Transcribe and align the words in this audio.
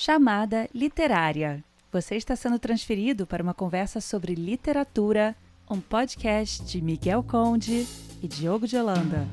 Chamada 0.00 0.68
Literária. 0.72 1.60
Você 1.90 2.14
está 2.14 2.36
sendo 2.36 2.56
transferido 2.56 3.26
para 3.26 3.42
uma 3.42 3.52
conversa 3.52 4.00
sobre 4.00 4.32
literatura, 4.32 5.34
um 5.68 5.80
podcast 5.80 6.64
de 6.64 6.80
Miguel 6.80 7.20
Conde 7.24 7.84
e 8.22 8.28
Diogo 8.28 8.64
de 8.64 8.76
Holanda. 8.76 9.26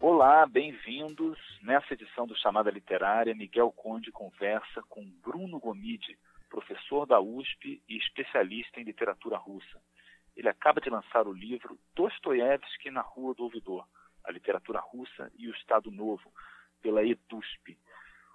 Olá, 0.00 0.46
bem-vindos. 0.46 1.38
Nessa 1.62 1.92
edição 1.92 2.26
do 2.26 2.34
Chamada 2.38 2.70
Literária, 2.70 3.34
Miguel 3.34 3.70
Conde 3.70 4.10
conversa 4.10 4.82
com 4.88 5.04
Bruno 5.22 5.60
Gomide, 5.60 6.16
professor 6.48 7.04
da 7.04 7.20
USP 7.20 7.82
e 7.86 7.98
especialista 7.98 8.80
em 8.80 8.84
literatura 8.84 9.36
russa. 9.36 9.78
Ele 10.40 10.48
acaba 10.48 10.80
de 10.80 10.88
lançar 10.88 11.28
o 11.28 11.34
livro 11.34 11.78
Dostoiévski 11.94 12.90
na 12.90 13.02
Rua 13.02 13.34
do 13.34 13.44
Ouvidor, 13.44 13.86
a 14.24 14.32
literatura 14.32 14.80
russa 14.80 15.30
e 15.36 15.46
o 15.46 15.52
Estado 15.52 15.90
Novo, 15.90 16.32
pela 16.80 17.04
EDUSP. 17.04 17.76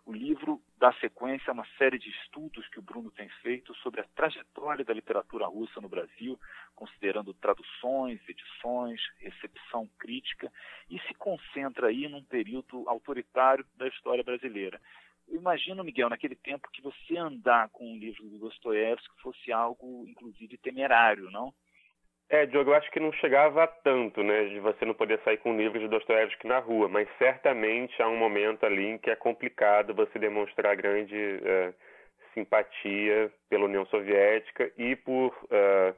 O 0.06 0.14
livro 0.14 0.62
dá 0.78 0.94
sequência 1.00 1.50
a 1.50 1.54
uma 1.54 1.66
série 1.80 1.98
de 1.98 2.12
estudos 2.12 2.68
que 2.68 2.78
o 2.78 2.82
Bruno 2.84 3.10
tem 3.10 3.28
feito 3.42 3.74
sobre 3.78 4.02
a 4.02 4.08
trajetória 4.16 4.86
da 4.86 4.94
literatura 4.94 5.48
russa 5.48 5.82
no 5.82 5.90
Brasil, 5.90 6.40
considerando 6.76 7.34
traduções, 7.34 8.22
edições, 8.30 9.02
recepção 9.18 9.90
crítica, 9.98 10.54
e 10.88 11.00
se 11.08 11.14
concentra 11.16 11.88
aí 11.88 12.08
num 12.08 12.24
período 12.24 12.88
autoritário 12.88 13.66
da 13.76 13.88
história 13.88 14.24
brasileira. 14.24 14.80
Eu 15.28 15.38
imagino, 15.38 15.84
Miguel, 15.84 16.10
naquele 16.10 16.36
tempo 16.36 16.70
que 16.72 16.84
você 16.84 17.18
andar 17.18 17.70
com 17.70 17.92
um 17.92 17.98
livro 17.98 18.30
do 18.30 18.38
Dostoiévski 18.38 19.22
fosse 19.24 19.52
algo, 19.52 20.06
inclusive, 20.08 20.56
temerário, 20.60 21.32
não? 21.32 21.52
É, 22.28 22.46
Diogo, 22.48 22.72
eu 22.72 22.76
acho 22.76 22.90
que 22.90 23.00
não 23.00 23.12
chegava 23.14 23.64
a 23.64 23.68
tanto, 23.68 24.24
né, 24.24 24.46
de 24.46 24.60
você 24.60 24.84
não 24.84 24.96
poder 24.96 25.20
sair 25.24 25.38
com 25.38 25.52
um 25.52 25.58
livro 25.58 25.80
de 25.80 25.88
Dostoiévski 25.88 26.48
na 26.48 26.58
rua, 26.58 26.88
mas 26.88 27.08
certamente 27.20 28.02
há 28.02 28.08
um 28.08 28.18
momento 28.18 28.66
ali 28.66 28.88
em 28.88 28.98
que 28.98 29.12
é 29.12 29.16
complicado 29.16 29.94
você 29.94 30.18
demonstrar 30.18 30.76
grande 30.76 31.16
uh, 31.16 31.74
simpatia 32.34 33.32
pela 33.48 33.66
União 33.66 33.86
Soviética 33.86 34.72
e 34.76 34.96
por 34.96 35.28
uh, 35.28 35.96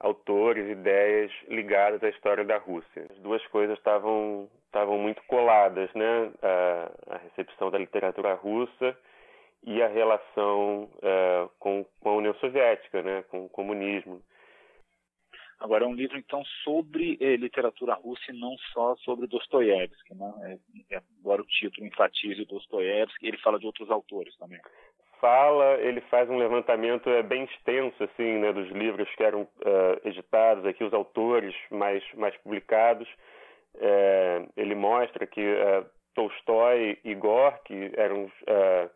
autores, 0.00 0.66
ideias 0.66 1.30
ligadas 1.48 2.02
à 2.02 2.08
história 2.08 2.44
da 2.44 2.56
Rússia. 2.56 3.06
As 3.10 3.18
duas 3.18 3.46
coisas 3.48 3.76
estavam 3.76 4.48
estavam 4.66 4.98
muito 4.98 5.22
coladas, 5.26 5.90
né, 5.94 6.30
a, 6.42 7.14
a, 7.14 7.18
recepção 7.18 7.70
da 7.70 7.78
literatura 7.78 8.34
russa 8.34 8.94
e 9.64 9.82
a 9.82 9.88
relação 9.88 10.82
uh, 10.82 11.48
com, 11.58 11.84
com 12.00 12.10
a 12.10 12.16
União 12.16 12.34
Soviética, 12.34 13.02
né, 13.02 13.24
com 13.30 13.46
o 13.46 13.48
comunismo. 13.48 14.20
Agora, 15.58 15.84
é 15.84 15.88
um 15.88 15.94
livro, 15.94 16.18
então, 16.18 16.44
sobre 16.62 17.16
eh, 17.20 17.36
literatura 17.36 17.94
russa 17.94 18.30
e 18.30 18.38
não 18.38 18.56
só 18.72 18.94
sobre 18.96 19.26
Dostoiévski. 19.26 20.14
Né? 20.14 20.58
É, 20.90 21.00
embora 21.18 21.40
o 21.40 21.46
título 21.46 21.86
enfatize 21.86 22.44
Dostoiévski, 22.44 23.26
ele 23.26 23.38
fala 23.38 23.58
de 23.58 23.64
outros 23.64 23.90
autores 23.90 24.36
também. 24.36 24.60
Fala, 25.18 25.76
ele 25.80 26.02
faz 26.02 26.28
um 26.28 26.36
levantamento 26.36 27.08
é, 27.08 27.22
bem 27.22 27.44
extenso 27.44 28.04
assim, 28.04 28.38
né, 28.38 28.52
dos 28.52 28.68
livros 28.68 29.08
que 29.16 29.22
eram 29.22 29.42
uh, 29.42 30.08
editados, 30.08 30.66
aqui 30.66 30.84
os 30.84 30.92
autores 30.92 31.54
mais, 31.70 32.04
mais 32.14 32.36
publicados. 32.38 33.08
É, 33.78 34.44
ele 34.58 34.74
mostra 34.74 35.26
que 35.26 35.40
uh, 35.40 35.86
Tolstói 36.14 36.98
e 37.02 37.14
Gorky 37.14 37.92
eram 37.96 38.24
uh, 38.24 38.90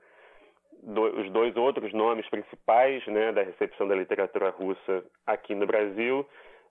do, 0.82 1.20
os 1.22 1.30
dois 1.32 1.56
outros 1.56 1.90
nomes 1.94 2.28
principais 2.28 3.04
né, 3.06 3.32
da 3.32 3.42
recepção 3.42 3.88
da 3.88 3.94
literatura 3.94 4.50
russa 4.50 5.02
aqui 5.26 5.54
no 5.54 5.66
Brasil 5.66 6.26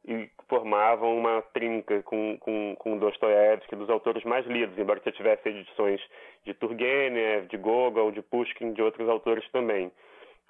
e 0.08 0.30
formavam 0.47 1.17
uma 1.17 1.42
trinca 1.53 2.02
com, 2.03 2.38
com, 2.40 2.75
com 2.78 2.97
Dostoiévski, 2.97 3.75
dos 3.75 3.90
autores 3.90 4.23
mais 4.23 4.46
lidos, 4.47 4.78
embora 4.78 5.00
você 5.00 5.12
tivesse 5.12 5.50
edições 5.50 6.01
de 6.46 6.53
Turgenev, 6.53 7.47
de 7.47 7.57
Gogol, 7.57 8.12
de 8.12 8.22
Pushkin, 8.22 8.73
de 8.73 8.81
outros 8.81 9.07
autores 9.07 9.47
também. 9.51 9.91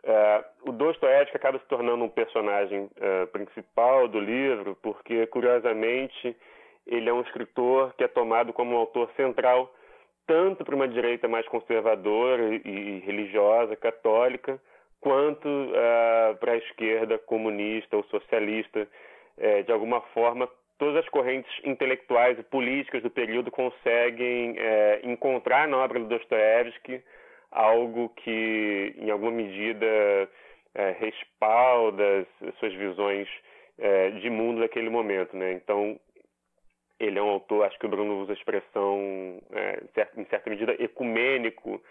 Uh, 0.04 0.70
o 0.70 0.72
Dostoiévski 0.72 1.36
acaba 1.36 1.60
se 1.60 1.68
tornando 1.68 2.06
um 2.06 2.10
personagem 2.10 2.84
uh, 2.86 3.28
principal 3.28 4.08
do 4.08 4.20
livro, 4.20 4.78
porque, 4.82 5.28
curiosamente, 5.28 6.36
ele 6.88 7.10
é 7.10 7.14
um 7.14 7.22
escritor 7.22 7.94
que 7.96 8.04
é 8.04 8.08
tomado 8.08 8.54
como 8.54 8.76
um 8.76 8.78
autor 8.78 9.10
central 9.18 9.74
tanto 10.26 10.64
para 10.64 10.76
uma 10.76 10.88
direita 10.88 11.28
mais 11.28 11.48
conservadora 11.48 12.54
e, 12.54 12.62
e 12.64 13.00
religiosa, 13.00 13.76
católica, 13.76 14.62
quanto 15.02 15.48
uh, 15.48 16.38
para 16.40 16.52
a 16.52 16.58
esquerda 16.58 17.18
comunista 17.18 17.98
ou 17.98 18.04
socialista, 18.04 18.88
é, 19.40 19.64
de 19.64 19.72
alguma 19.72 20.02
forma, 20.14 20.50
todas 20.78 20.98
as 20.98 21.10
correntes 21.10 21.52
intelectuais 21.64 22.38
e 22.38 22.44
políticas 22.44 23.02
do 23.02 23.10
período 23.10 23.50
conseguem 23.50 24.56
é, 24.58 25.02
encontrar 25.04 25.68
na 25.68 25.78
obra 25.78 26.00
do 26.00 26.08
Dostoiévski 26.08 27.02
algo 27.52 28.10
que, 28.10 28.96
em 28.98 29.10
alguma 29.10 29.32
medida, 29.32 29.86
é, 30.76 30.92
respalda 31.00 32.28
suas 32.60 32.74
visões 32.74 33.28
é, 33.78 34.12
de 34.12 34.30
mundo 34.30 34.62
daquele 34.62 34.90
momento. 34.90 35.36
Né? 35.36 35.54
Então, 35.54 36.00
ele 37.00 37.18
é 37.18 37.22
um 37.22 37.30
autor, 37.30 37.66
acho 37.66 37.80
que 37.80 37.86
o 37.86 37.90
Bruno 37.90 38.20
usa 38.22 38.34
a 38.34 38.36
expressão, 38.36 39.42
é, 39.52 39.82
em 40.18 40.26
certa 40.26 40.50
medida, 40.50 40.76
ecumênico, 40.80 41.82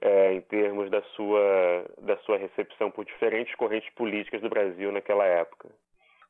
é, 0.00 0.34
em 0.34 0.40
termos 0.42 0.90
da 0.90 1.02
sua, 1.14 1.86
da 2.02 2.16
sua 2.18 2.36
recepção 2.36 2.90
por 2.90 3.04
diferentes 3.04 3.54
correntes 3.54 3.88
políticas 3.94 4.40
do 4.40 4.48
Brasil 4.48 4.92
naquela 4.92 5.24
época. 5.24 5.68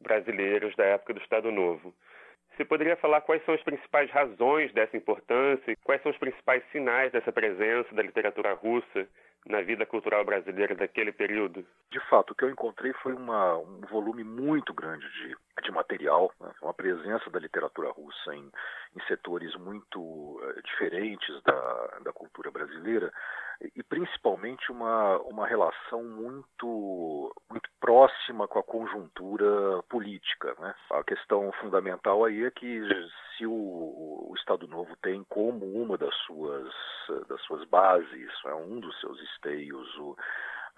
brasileiros 0.00 0.74
da 0.76 0.84
época 0.84 1.14
do 1.14 1.20
Estado 1.20 1.50
Novo. 1.52 1.94
Você 2.56 2.64
poderia 2.64 2.96
falar 2.96 3.20
quais 3.20 3.44
são 3.44 3.54
as 3.54 3.62
principais 3.62 4.10
razões 4.10 4.72
dessa 4.72 4.96
importância 4.96 5.70
e 5.70 5.76
quais 5.76 6.02
são 6.02 6.10
os 6.10 6.18
principais 6.18 6.62
sinais 6.72 7.12
dessa 7.12 7.30
presença 7.30 7.94
da 7.94 8.02
literatura 8.02 8.52
russa 8.54 9.06
na 9.46 9.62
vida 9.62 9.86
cultural 9.86 10.24
brasileira 10.24 10.74
daquele 10.74 11.12
período? 11.12 11.64
De 11.90 12.00
fato, 12.08 12.32
o 12.32 12.34
que 12.34 12.44
eu 12.44 12.50
encontrei 12.50 12.92
foi 12.94 13.14
uma, 13.14 13.56
um 13.56 13.80
volume 13.90 14.22
muito 14.24 14.74
grande 14.74 15.06
de, 15.12 15.36
de 15.62 15.70
material, 15.70 16.30
né? 16.40 16.52
uma 16.62 16.74
presença 16.74 17.30
da 17.30 17.38
literatura 17.38 17.90
russa 17.90 18.34
em, 18.34 18.50
em 18.96 19.00
setores 19.06 19.54
muito 19.56 20.00
uh, 20.00 20.62
diferentes 20.62 21.42
da, 21.42 21.98
da 22.04 22.12
cultura 22.12 22.50
brasileira 22.50 23.12
e 23.74 23.82
principalmente 23.82 24.70
uma, 24.70 25.18
uma 25.22 25.46
relação 25.46 26.04
muito, 26.04 27.34
muito 27.50 27.68
próxima 27.80 28.46
com 28.46 28.58
a 28.58 28.62
conjuntura 28.62 29.82
política. 29.88 30.54
Né? 30.60 30.74
A 30.92 31.02
questão 31.02 31.50
fundamental 31.60 32.24
aí 32.24 32.44
é 32.44 32.50
que 32.50 32.80
se 33.36 33.46
o, 33.46 33.52
o 33.52 34.34
Estado 34.36 34.68
Novo 34.68 34.94
tem 35.02 35.24
como 35.24 35.64
uma 35.66 35.96
das 35.98 36.14
suas, 36.26 36.72
das 37.28 37.40
suas 37.42 37.64
bases, 37.68 38.30
é 38.46 38.54
um 38.54 38.78
dos 38.78 38.98
seus 39.00 39.20
esteios, 39.34 39.96
o, 39.98 40.16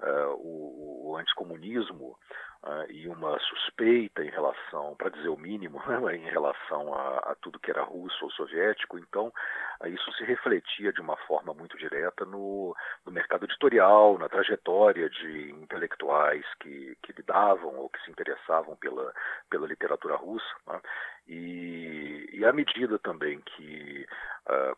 uh, 0.02 0.34
o, 0.36 1.10
o 1.10 1.16
anticomunismo 1.16 2.16
uh, 2.64 2.90
e 2.90 3.08
uma 3.08 3.38
suspeita 3.40 4.24
em 4.24 4.30
relação, 4.30 4.94
para 4.96 5.10
dizer 5.10 5.28
o 5.28 5.36
mínimo, 5.36 5.80
né, 5.86 6.16
em 6.16 6.28
relação 6.30 6.94
a, 6.94 7.18
a, 7.18 7.36
tudo 7.40 7.58
que 7.58 7.70
era 7.70 7.82
russo 7.82 8.24
ou 8.24 8.30
soviético, 8.32 8.98
então 8.98 9.32
uh, 9.80 9.86
isso 9.86 10.12
se 10.14 10.24
refletia 10.24 10.92
de 10.92 11.00
uma 11.00 11.16
forma 11.18 11.54
muito 11.54 11.76
direta 11.76 12.24
no, 12.24 12.74
no 13.04 13.12
mercado 13.12 13.44
editorial, 13.44 14.18
na 14.18 14.28
trajetória 14.28 15.08
de 15.08 15.50
intelectuais 15.52 16.44
que, 16.60 16.96
que 17.02 17.12
lidavam 17.12 17.76
ou 17.76 17.88
que 17.88 18.02
se 18.04 18.10
interessavam 18.10 18.76
pela, 18.76 19.12
pela 19.48 19.66
literatura 19.66 20.16
russa. 20.16 20.54
Né, 20.66 20.80
e, 21.28 22.28
e 22.32 22.44
à 22.44 22.52
medida 22.52 22.98
também 22.98 23.40
que, 23.40 24.04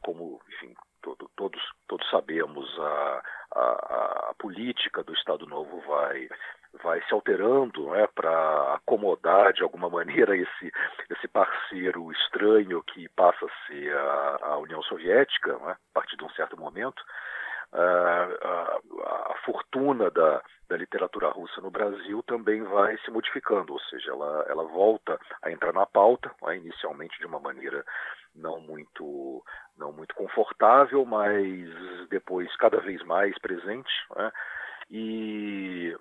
como 0.02 0.38
enfim, 0.48 0.74
todo, 1.02 1.30
todos, 1.36 1.62
todos 1.88 2.08
sabemos, 2.10 2.68
a, 2.78 3.22
a, 3.54 4.30
a, 4.30 4.34
política 4.38 5.02
do 5.02 5.12
Estado 5.14 5.46
Novo 5.46 5.80
vai 5.86 6.28
vai 6.82 7.02
se 7.02 7.12
alterando 7.12 7.90
né, 7.90 8.08
para 8.14 8.74
acomodar 8.74 9.52
de 9.52 9.62
alguma 9.62 9.90
maneira 9.90 10.34
esse, 10.34 10.72
esse 11.10 11.28
parceiro 11.28 12.10
estranho 12.12 12.82
que 12.82 13.08
passa 13.10 13.44
a 13.44 13.66
ser 13.66 13.94
a, 13.94 14.38
a 14.42 14.58
União 14.58 14.82
Soviética, 14.82 15.58
né, 15.58 15.72
a 15.72 15.92
partir 15.92 16.16
de 16.16 16.24
um 16.24 16.30
certo 16.30 16.58
momento. 16.58 17.02
Uh, 17.74 18.36
a, 18.42 18.80
a, 19.32 19.34
fortuna 19.44 20.10
da, 20.10 20.42
da 20.68 20.76
literatura 20.76 21.28
russa 21.28 21.60
no 21.60 21.70
Brasil 21.70 22.22
também 22.22 22.62
vai 22.62 22.98
se 22.98 23.10
modificando, 23.10 23.72
ou 23.72 23.80
seja, 23.80 24.10
ela, 24.10 24.44
ela 24.48 24.64
volta 24.64 25.18
a 25.42 25.50
entrar 25.50 25.72
na 25.72 25.86
pauta, 25.86 26.30
né, 26.42 26.56
inicialmente 26.56 27.18
de 27.18 27.26
uma 27.26 27.40
maneira 27.40 27.84
não 28.34 28.60
muito 28.60 29.44
não 29.76 29.92
muito 29.92 30.14
confortável, 30.14 31.04
mas 31.04 31.68
depois 32.08 32.54
cada 32.56 32.80
vez 32.80 33.02
mais 33.04 33.36
presente, 33.38 33.90
né, 34.16 34.32
e 34.90 35.96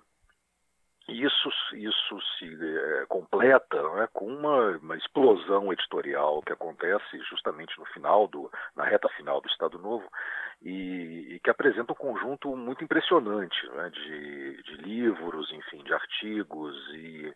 isso, 1.08 1.48
isso 1.72 2.20
se 2.38 2.46
é, 2.46 3.06
completa 3.06 3.82
né, 3.94 4.08
com 4.12 4.26
uma, 4.26 4.76
uma, 4.78 4.96
explosão 4.96 5.72
editorial 5.72 6.42
que 6.42 6.52
acontece 6.52 7.18
justamente 7.28 7.76
no 7.78 7.84
final 7.86 8.28
do, 8.28 8.50
na 8.76 8.84
reta 8.84 9.08
final 9.10 9.40
do 9.40 9.48
Estado 9.48 9.78
Novo 9.78 10.08
e, 10.62 11.34
e 11.34 11.40
que 11.40 11.50
apresenta 11.50 11.92
um 11.92 11.96
conjunto 11.96 12.54
muito 12.56 12.84
impressionante 12.84 13.68
né, 13.70 13.90
de, 13.90 14.62
de, 14.62 14.74
livros, 14.76 15.50
enfim, 15.52 15.82
de 15.82 15.92
artigos 15.92 16.76
e, 16.94 17.34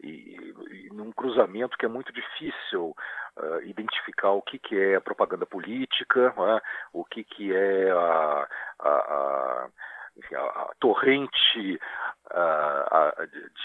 e, 0.00 0.54
e, 0.70 0.88
num 0.92 1.10
cruzamento 1.10 1.76
que 1.76 1.86
é 1.86 1.88
muito 1.88 2.12
difícil 2.12 2.94
uh, 3.36 3.62
identificar 3.64 4.30
o 4.30 4.42
que, 4.42 4.58
que 4.58 4.78
é 4.78 5.00
propaganda 5.00 5.44
política, 5.44 6.32
né, 6.36 6.60
o 6.92 7.04
que, 7.04 7.24
que 7.24 7.52
é 7.52 7.90
a, 7.90 8.48
a, 8.78 8.88
a 8.88 9.68
enfim, 10.16 10.34
a, 10.34 10.40
a 10.40 10.70
torrente 10.78 11.80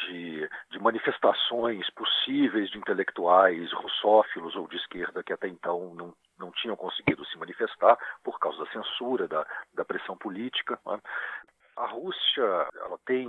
de, 0.08 0.50
de, 0.72 0.80
manifestações 0.80 1.90
possíveis 1.92 2.70
de 2.70 2.78
intelectuais 2.78 3.72
russófilos 3.74 4.56
ou 4.56 4.68
de 4.68 4.78
esquerda 4.78 5.24
que 5.24 5.34
até 5.34 5.48
então 5.48 5.94
não, 5.96 6.14
não 6.40 6.52
tinham 6.52 6.76
conseguido 6.76 7.26
se 7.26 7.38
manifestar 7.38 7.98
por 8.24 8.40
causa 8.40 8.64
da 8.64 8.72
censura, 8.72 9.28
da, 9.28 9.46
da 9.74 9.86
pressão 9.86 10.18
política. 10.18 10.80
Né? 10.86 11.00
A 11.78 11.88
Rússia 11.88 12.68
ela 12.76 12.98
tem 13.06 13.28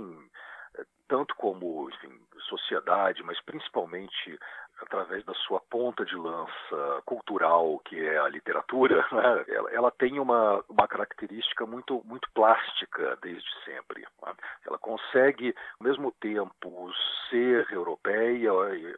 eh, 0.77 0.85
tanto 1.07 1.35
como 1.35 1.89
enfim, 1.89 2.19
sociedade, 2.47 3.23
mas 3.23 3.39
principalmente 3.41 4.39
através 4.81 5.23
da 5.25 5.33
sua 5.33 5.59
ponta 5.59 6.05
de 6.05 6.15
lança 6.15 7.01
cultural, 7.05 7.79
que 7.85 7.99
é 7.99 8.17
a 8.17 8.27
literatura, 8.27 9.05
né? 9.11 9.45
ela, 9.47 9.71
ela, 9.71 9.91
tem 9.91 10.19
uma, 10.19 10.63
uma 10.69 10.87
característica 10.87 11.65
muito, 11.65 12.01
muito 12.05 12.29
plástica 12.33 13.17
desde 13.21 13.49
sempre. 13.63 14.01
Né? 14.01 14.33
Ela 14.65 14.77
consegue, 14.77 15.55
ao 15.79 15.87
mesmo 15.87 16.11
tempo, 16.19 16.91
ser 17.29 17.65
europeia, 17.71 18.51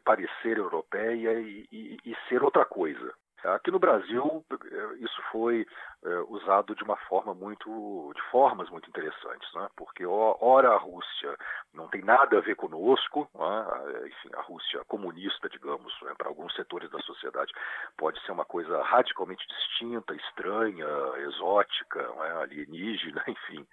parecer 0.03 0.57
europeia 0.57 1.39
e, 1.39 1.67
e, 1.71 1.97
e 2.05 2.15
ser 2.27 2.43
outra 2.43 2.65
coisa. 2.65 3.13
Aqui 3.43 3.71
no 3.71 3.79
Brasil, 3.79 4.43
eh, 4.51 4.95
isso 4.99 5.21
foi 5.31 5.65
é, 6.03 6.19
usado 6.29 6.75
de 6.75 6.83
uma 6.83 6.95
forma 6.95 7.33
muito, 7.33 8.11
de 8.15 8.21
formas 8.29 8.69
muito 8.69 8.87
interessantes, 8.87 9.51
né? 9.55 9.67
porque 9.75 10.05
ora 10.05 10.69
a 10.69 10.77
Rússia 10.77 11.35
não 11.73 11.87
tem 11.87 12.03
nada 12.03 12.37
a 12.37 12.41
ver 12.41 12.55
conosco, 12.55 13.27
né? 13.33 14.07
enfim, 14.07 14.29
a 14.35 14.41
Rússia 14.41 14.83
comunista, 14.87 15.49
digamos, 15.49 15.91
né? 16.03 16.13
para 16.15 16.29
alguns 16.29 16.53
setores 16.55 16.89
da 16.91 16.99
sociedade, 16.99 17.51
pode 17.97 18.23
ser 18.23 18.31
uma 18.31 18.45
coisa 18.45 18.81
radicalmente 18.83 19.47
distinta, 19.47 20.13
estranha, 20.15 20.87
exótica, 21.27 21.99
né? 22.13 22.41
alienígena, 22.43 23.23
enfim, 23.27 23.67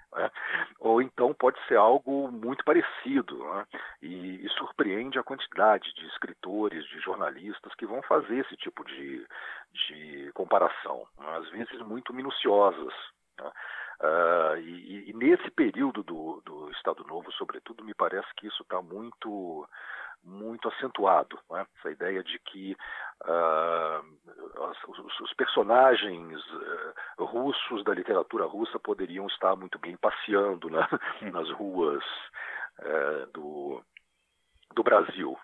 ou 0.81 1.03
então 1.03 1.35
pode 1.35 1.59
ser 1.69 1.77
algo 1.77 2.33
muito 2.33 2.65
parecido, 2.65 3.37
né? 3.53 3.67
e, 4.03 4.45
e 4.45 4.49
surpreende 4.51 5.19
a 5.19 5.23
quantidade 5.23 5.93
de 5.95 6.07
escritores, 6.07 6.85
de 6.87 6.99
jornalistas 7.01 7.75
que 7.75 7.87
vão 7.87 8.01
fazer 8.03 8.39
esse 8.39 8.57
tipo 8.57 8.83
de, 8.85 9.27
de 9.75 10.31
comparação, 10.33 11.07
às 11.19 11.49
vezes 11.51 11.81
muito 11.81 12.13
minuciosas. 12.15 12.95
Né? 13.39 13.51
Uh, 14.01 14.57
e, 14.59 15.11
e, 15.11 15.13
nesse 15.13 15.51
período 15.51 16.03
do, 16.03 16.43
do, 16.45 16.71
Estado 16.73 17.05
Novo, 17.05 17.31
sobretudo, 17.33 17.85
me 17.85 17.95
parece 17.95 18.29
que 18.37 18.47
isso 18.47 18.63
está 18.63 18.83
muito 18.83 19.69
muito 20.23 20.69
acentuado. 20.69 21.39
Né? 21.51 21.67
Essa 21.79 21.91
ideia 21.91 22.25
de 22.25 22.39
que 22.39 22.75
uh, 23.25 24.03
os, 24.89 25.21
os, 25.21 25.35
personagens 25.35 26.41
uh, 27.19 27.25
russos 27.25 27.85
da 27.85 27.93
literatura 27.93 28.47
russa 28.47 28.79
poderiam 28.79 29.27
estar 29.27 29.55
muito 29.55 29.79
bem 29.79 29.97
passeando 29.99 30.71
né? 30.71 30.89
nas 31.31 31.51
ruas 31.51 32.03
eh, 32.81 33.27
do, 33.33 33.81
do 34.75 34.83
Brasil. 34.83 35.39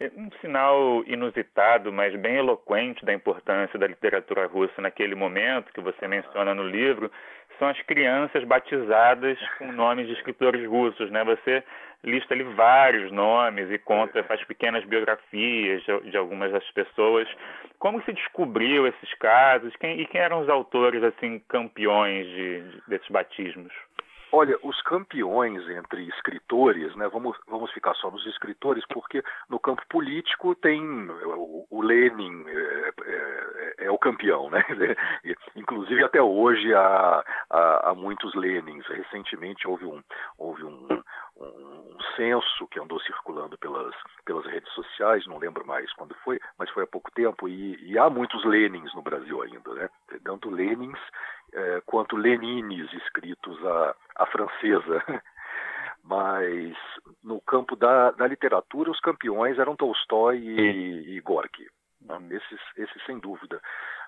Um 0.00 0.30
sinal 0.40 1.02
inusitado, 1.06 1.92
mas 1.92 2.14
bem 2.14 2.36
eloquente 2.36 3.04
da 3.04 3.12
importância 3.12 3.76
da 3.76 3.86
literatura 3.88 4.46
russa 4.46 4.80
naquele 4.80 5.16
momento, 5.16 5.72
que 5.72 5.80
você 5.80 6.06
menciona 6.06 6.54
no 6.54 6.62
livro, 6.62 7.10
são 7.58 7.66
as 7.66 7.82
crianças 7.82 8.44
batizadas 8.44 9.36
com 9.58 9.70
nomes 9.72 10.06
de 10.06 10.12
escritores 10.12 10.64
russos. 10.68 11.10
Né? 11.10 11.24
Você 11.24 11.64
lista 12.04 12.32
ali 12.32 12.44
vários 12.44 13.10
nomes 13.10 13.68
e 13.72 13.78
conta, 13.78 14.22
faz 14.22 14.42
pequenas 14.44 14.84
biografias 14.84 15.82
de, 15.82 16.10
de 16.10 16.16
algumas 16.16 16.52
das 16.52 16.70
pessoas. 16.70 17.28
Como 17.80 18.00
se 18.04 18.12
descobriu 18.12 18.86
esses 18.86 19.14
casos 19.14 19.74
quem, 19.76 20.00
e 20.00 20.06
quem 20.06 20.20
eram 20.20 20.42
os 20.42 20.48
autores 20.48 21.02
assim 21.02 21.40
campeões 21.48 22.24
de, 22.24 22.60
de, 22.60 22.82
desses 22.86 23.08
batismos? 23.08 23.72
Olha, 24.30 24.58
os 24.62 24.80
campeões 24.82 25.66
entre 25.70 26.06
escritores, 26.08 26.94
né, 26.96 27.08
vamos, 27.08 27.36
vamos 27.46 27.70
ficar 27.72 27.94
só 27.94 28.10
nos 28.10 28.26
escritores, 28.26 28.84
porque 28.88 29.22
no 29.48 29.58
campo 29.58 29.82
político 29.88 30.54
tem 30.54 30.82
o, 30.82 31.66
o 31.70 31.82
Lenin 31.82 32.44
é, 32.46 32.90
é, 33.06 33.74
é, 33.86 33.90
o 33.90 33.98
campeão, 33.98 34.50
né? 34.50 34.62
Inclusive 35.56 36.04
até 36.04 36.20
hoje 36.20 36.74
há, 36.74 37.24
há, 37.50 37.90
há, 37.90 37.94
muitos 37.94 38.34
Lenins. 38.34 38.86
Recentemente 38.86 39.66
houve 39.66 39.86
um, 39.86 40.02
houve 40.36 40.62
um, 40.62 40.86
um, 41.40 41.96
censo 42.16 42.66
que 42.68 42.80
andou 42.80 43.00
circulando 43.00 43.56
pelas, 43.58 43.94
pelas 44.24 44.44
redes 44.46 44.72
sociais, 44.72 45.26
não 45.26 45.38
lembro 45.38 45.66
mais 45.66 45.92
quando 45.94 46.14
foi, 46.24 46.40
mas 46.58 46.70
foi 46.70 46.84
há 46.84 46.86
pouco 46.86 47.10
tempo, 47.12 47.48
e, 47.48 47.76
e 47.84 47.98
há 47.98 48.10
muitos 48.10 48.44
Lenins 48.44 48.92
no 48.94 49.02
Brasil 49.02 49.40
ainda, 49.42 49.72
né? 49.74 49.88
Tanto 50.24 50.50
Lenins 50.50 50.98
é, 51.52 51.82
quanto 51.86 52.16
Lenines 52.16 52.92
escritos 52.92 53.64
à, 53.64 53.94
à 54.16 54.26
francesa. 54.26 55.04
Mas 56.04 56.74
no 57.22 57.38
campo 57.42 57.76
da, 57.76 58.12
da 58.12 58.26
literatura, 58.26 58.90
os 58.90 59.00
campeões 59.00 59.58
eram 59.58 59.76
Tolstói 59.76 60.38
e, 60.38 61.16
e 61.16 61.20
Gorky. 61.20 61.66
Né? 62.00 62.16
Uhum. 62.16 62.28
Esses, 62.30 62.60
esses, 62.76 63.04
sem 63.04 63.18
dúvida. 63.18 63.60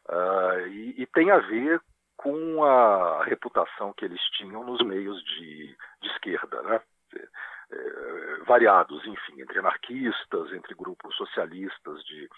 Uh, 0.09 0.67
e, 0.69 1.03
e, 1.03 1.07
tem 1.07 1.31
a 1.31 1.39
ver 1.39 1.81
com 2.17 2.65
a 2.65 3.25
reputação 3.25 3.93
que 3.93 4.05
eles 4.05 4.21
tinham 4.37 4.65
nos 4.65 4.81
meios 4.83 5.23
de, 5.25 5.77
de 6.01 6.09
esquerda, 6.09 6.63
né? 6.63 6.81
É, 7.17 8.45
variados, 8.47 9.05
enfim, 9.07 9.41
entre 9.41 9.61
anarquistas, 9.61 10.53
entre 10.53 10.75
grupos 10.75 11.15
socialistas 11.17 12.03
de, 12.05 12.29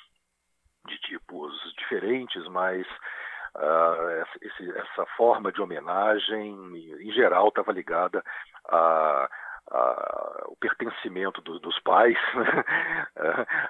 de 0.87 0.99
tipos 0.99 1.53
diferentes, 1.79 2.47
mas 2.49 2.87
uh, 3.57 4.77
essa 4.77 5.07
forma 5.17 5.51
de 5.51 5.63
homenagem, 5.63 6.77
em 6.77 7.13
geral, 7.13 7.49
estava 7.49 7.73
ligada 7.73 8.23
a, 8.69 9.31
a, 9.73 10.45
o 10.49 10.57
pertencimento 10.57 11.41
do, 11.41 11.59
dos 11.59 11.79
pais 11.81 12.17
né? 12.35 12.65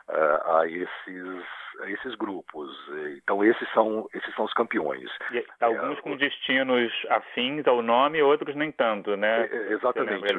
a, 0.09 0.59
a, 0.59 0.67
esses, 0.69 1.45
a 1.81 1.91
esses 1.91 2.15
grupos. 2.17 2.71
Então 3.17 3.45
esses 3.45 3.69
são 3.73 4.09
esses 4.13 4.35
são 4.35 4.45
os 4.45 4.53
campeões. 4.53 5.11
E 5.31 5.45
alguns 5.61 5.99
é, 5.99 6.03
com 6.03 6.17
destinos 6.17 6.93
afins 7.09 7.67
ao 7.67 7.83
nome, 7.83 8.21
outros 8.23 8.55
nem 8.57 8.73
tanto, 8.73 9.17
né? 9.17 9.47
É, 9.47 9.57
é 9.57 9.73
exatamente. 9.73 10.35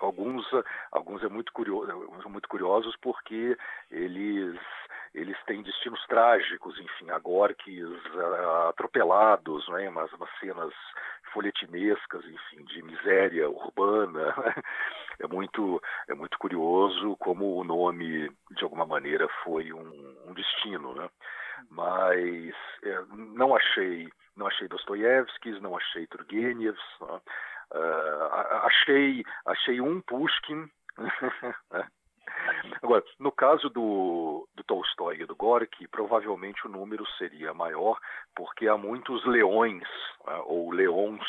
alguns 0.00 0.46
alguns 0.92 1.22
é 1.22 1.28
muito 1.28 1.52
curioso, 1.52 1.86
são 2.22 2.30
muito 2.30 2.48
curiosos 2.48 2.96
porque 3.02 3.56
eles 3.90 4.58
eles 5.14 5.36
têm 5.44 5.62
destinos 5.62 6.04
trágicos, 6.06 6.78
enfim, 6.78 7.10
agorques 7.10 7.88
atropelados, 8.68 9.66
né, 9.68 9.88
umas, 9.88 10.12
umas 10.12 10.30
cenas 10.38 10.72
folhetinescas, 11.32 12.24
enfim, 12.24 12.64
de 12.64 12.82
miséria 12.82 13.48
urbana. 13.48 14.34
É 15.20 15.26
muito, 15.26 15.82
é 16.08 16.14
muito 16.14 16.38
curioso 16.38 17.16
como 17.16 17.56
o 17.56 17.64
nome, 17.64 18.30
de 18.52 18.62
alguma 18.62 18.86
maneira, 18.86 19.26
foi 19.42 19.72
um, 19.72 20.16
um 20.28 20.32
destino, 20.32 20.94
né? 20.94 21.10
Mas 21.68 22.54
é, 22.84 23.04
não 23.10 23.56
achei, 23.56 24.08
não 24.36 24.46
achei 24.46 24.68
Dostoiévski, 24.68 25.58
não 25.60 25.76
achei 25.76 26.06
Turgenev, 26.06 26.76
uh, 27.00 27.20
achei, 28.62 29.24
achei 29.44 29.80
um 29.80 30.00
Pushkin, 30.02 30.70
né? 31.72 31.88
Agora, 32.82 33.04
no 33.18 33.32
caso 33.32 33.68
do, 33.68 34.48
do 34.54 34.64
Tolstói 34.64 35.20
e 35.20 35.26
do 35.26 35.36
Gorky, 35.36 35.86
provavelmente 35.88 36.66
o 36.66 36.70
número 36.70 37.06
seria 37.18 37.52
maior, 37.54 37.98
porque 38.34 38.68
há 38.68 38.76
muitos 38.76 39.24
leões, 39.26 39.82
né, 40.26 40.42
ou 40.44 40.70
leões, 40.70 41.22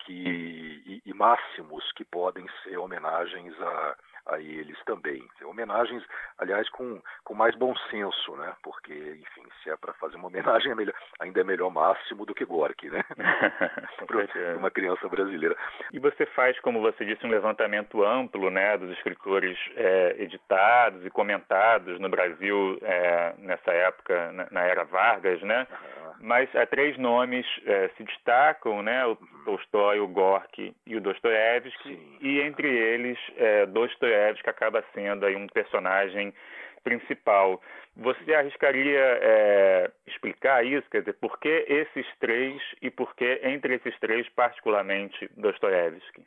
que, 0.00 0.12
e, 0.12 1.02
e, 1.04 1.12
máximos 1.12 1.84
que 1.92 2.04
podem 2.04 2.46
ser 2.62 2.78
homenagens 2.78 3.54
a, 3.60 3.96
a 4.28 4.38
eles 4.40 4.78
também. 4.84 5.26
Homenagens, 5.42 6.04
aliás, 6.38 6.68
com, 6.70 7.00
com 7.24 7.34
mais 7.34 7.54
bom 7.56 7.74
senso, 7.90 8.36
né? 8.36 8.52
Porque, 8.62 8.92
enfim, 8.92 9.42
se 9.62 9.70
é 9.70 9.76
para 9.76 9.92
fazer 9.94 10.16
uma 10.16 10.28
homenagem, 10.28 10.70
é 10.70 10.74
melhor, 10.74 10.94
ainda 11.18 11.40
é 11.40 11.44
melhor 11.44 11.70
Máximo 11.70 12.26
do 12.26 12.34
que 12.34 12.44
Gorky, 12.44 12.90
né? 12.90 13.02
para 14.06 14.56
uma 14.56 14.70
criança 14.70 15.08
brasileira. 15.08 15.56
E 15.92 15.98
você 15.98 16.26
faz, 16.26 16.58
como 16.60 16.80
você 16.80 17.04
disse, 17.04 17.26
um 17.26 17.30
levantamento 17.30 18.04
amplo, 18.04 18.50
né, 18.50 18.76
dos 18.76 18.90
escritores 18.90 19.58
é, 19.76 20.16
editados 20.18 21.04
e 21.04 21.10
comentados 21.10 21.98
no 21.98 22.08
Brasil 22.08 22.78
é, 22.82 23.34
nessa 23.38 23.72
época, 23.72 24.32
na, 24.32 24.48
na, 24.50 24.60
era 24.62 24.84
Vargas, 24.84 25.40
né? 25.42 25.66
Uhum. 25.70 26.12
Mas 26.20 26.54
há 26.56 26.66
três 26.66 26.98
nomes 26.98 27.46
é, 27.64 27.90
se 27.96 28.04
destacam, 28.04 28.82
né? 28.82 29.06
O 29.06 29.10
uhum. 29.10 29.44
Tolstói, 29.44 30.00
o 30.00 30.08
Gorky 30.08 30.74
e 30.86 30.96
o 30.96 31.00
Dostoiévski, 31.00 32.18
e 32.20 32.40
entre 32.40 32.68
eles, 32.68 33.18
é, 33.36 33.66
Dostoiévski 33.66 34.17
acaba 34.46 34.84
sendo 34.94 35.26
aí 35.26 35.36
um 35.36 35.46
personagem 35.46 36.34
principal. 36.82 37.60
Você 37.96 38.34
arriscaria 38.34 39.00
é, 39.00 39.90
explicar 40.06 40.64
isso? 40.64 40.88
Quer 40.90 41.00
dizer, 41.00 41.14
por 41.14 41.38
que 41.38 41.64
esses 41.68 42.06
três 42.18 42.60
e 42.80 42.90
por 42.90 43.14
que 43.14 43.40
entre 43.42 43.74
esses 43.74 43.98
três, 43.98 44.28
particularmente, 44.30 45.28
Dostoiévski? 45.36 46.24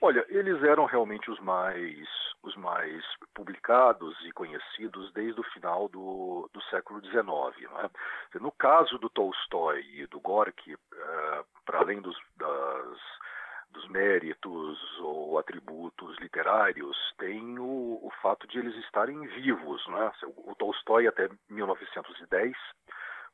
Olha, 0.00 0.24
eles 0.28 0.62
eram 0.62 0.84
realmente 0.84 1.30
os 1.30 1.40
mais, 1.40 2.06
os 2.42 2.54
mais 2.56 3.02
publicados 3.34 4.14
e 4.26 4.32
conhecidos 4.32 5.10
desde 5.14 5.40
o 5.40 5.44
final 5.44 5.88
do, 5.88 6.50
do 6.52 6.62
século 6.64 7.00
XIX. 7.00 7.24
É? 8.34 8.38
No 8.38 8.52
caso 8.52 8.98
do 8.98 9.08
Tolstói 9.08 9.80
e 9.94 10.06
do 10.06 10.20
Gorky, 10.20 10.74
uh, 10.74 10.78
para 11.64 11.78
além 11.78 12.02
dos, 12.02 12.16
das, 12.36 12.98
dos 13.76 13.88
méritos 13.88 14.98
ou 15.00 15.38
atributos 15.38 16.16
literários, 16.18 16.96
tem 17.18 17.58
o, 17.58 18.00
o 18.02 18.10
fato 18.22 18.46
de 18.46 18.58
eles 18.58 18.74
estarem 18.84 19.20
vivos. 19.28 19.84
É? 19.88 20.26
O, 20.26 20.50
o 20.50 20.54
Tolstói 20.54 21.06
até 21.06 21.28
1910 21.50 22.56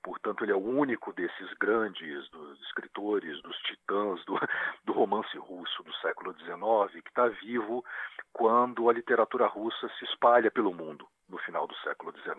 Portanto, 0.02 0.44
ele 0.44 0.50
é 0.50 0.54
o 0.56 0.58
único 0.58 1.12
desses 1.12 1.52
grandes 1.54 2.28
dos 2.30 2.60
escritores, 2.62 3.40
dos 3.42 3.56
titãs 3.58 4.24
do, 4.24 4.34
do 4.84 4.92
romance 4.92 5.36
russo 5.38 5.82
do 5.84 5.94
século 5.96 6.34
XIX, 6.38 7.02
que 7.02 7.08
está 7.08 7.28
vivo 7.28 7.84
quando 8.32 8.90
a 8.90 8.92
literatura 8.92 9.46
russa 9.46 9.88
se 9.98 10.04
espalha 10.06 10.50
pelo 10.50 10.74
mundo 10.74 11.06
no 11.28 11.38
final 11.38 11.68
do 11.68 11.76
século 11.76 12.12
XIX. 12.18 12.36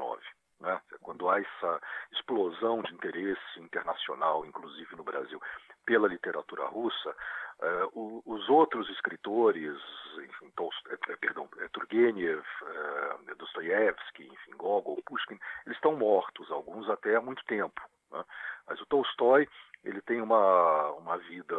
Né? 0.60 0.82
Quando 1.02 1.30
há 1.30 1.40
essa 1.40 1.82
explosão 2.12 2.82
de 2.82 2.94
interesse 2.94 3.60
internacional, 3.60 4.46
inclusive 4.46 4.96
no 4.98 5.04
Brasil, 5.04 5.42
pela 5.86 6.08
literatura 6.08 6.66
russa, 6.66 7.16
Uh, 7.64 8.22
os 8.26 8.50
outros 8.50 8.90
escritores, 8.90 9.78
enfim, 10.18 10.52
Tolst, 10.56 10.86
é, 10.88 11.12
é, 11.12 11.16
perdão, 11.16 11.48
Turgenev, 11.72 12.42
uh, 12.42 13.36
Dostoiévski, 13.38 14.28
enfim, 14.28 14.52
Gogol, 14.58 15.02
Pushkin, 15.06 15.40
eles 15.66 15.78
estão 15.78 15.96
mortos, 15.96 16.52
alguns 16.52 16.90
até 16.90 17.16
há 17.16 17.22
muito 17.22 17.42
tempo. 17.46 17.82
Né? 18.12 18.22
Mas 18.68 18.82
o 18.82 18.86
Tolstói 18.88 19.48
ele 19.86 20.02
tem 20.02 20.22
uma, 20.22 20.92
uma 20.92 21.18
vida 21.20 21.56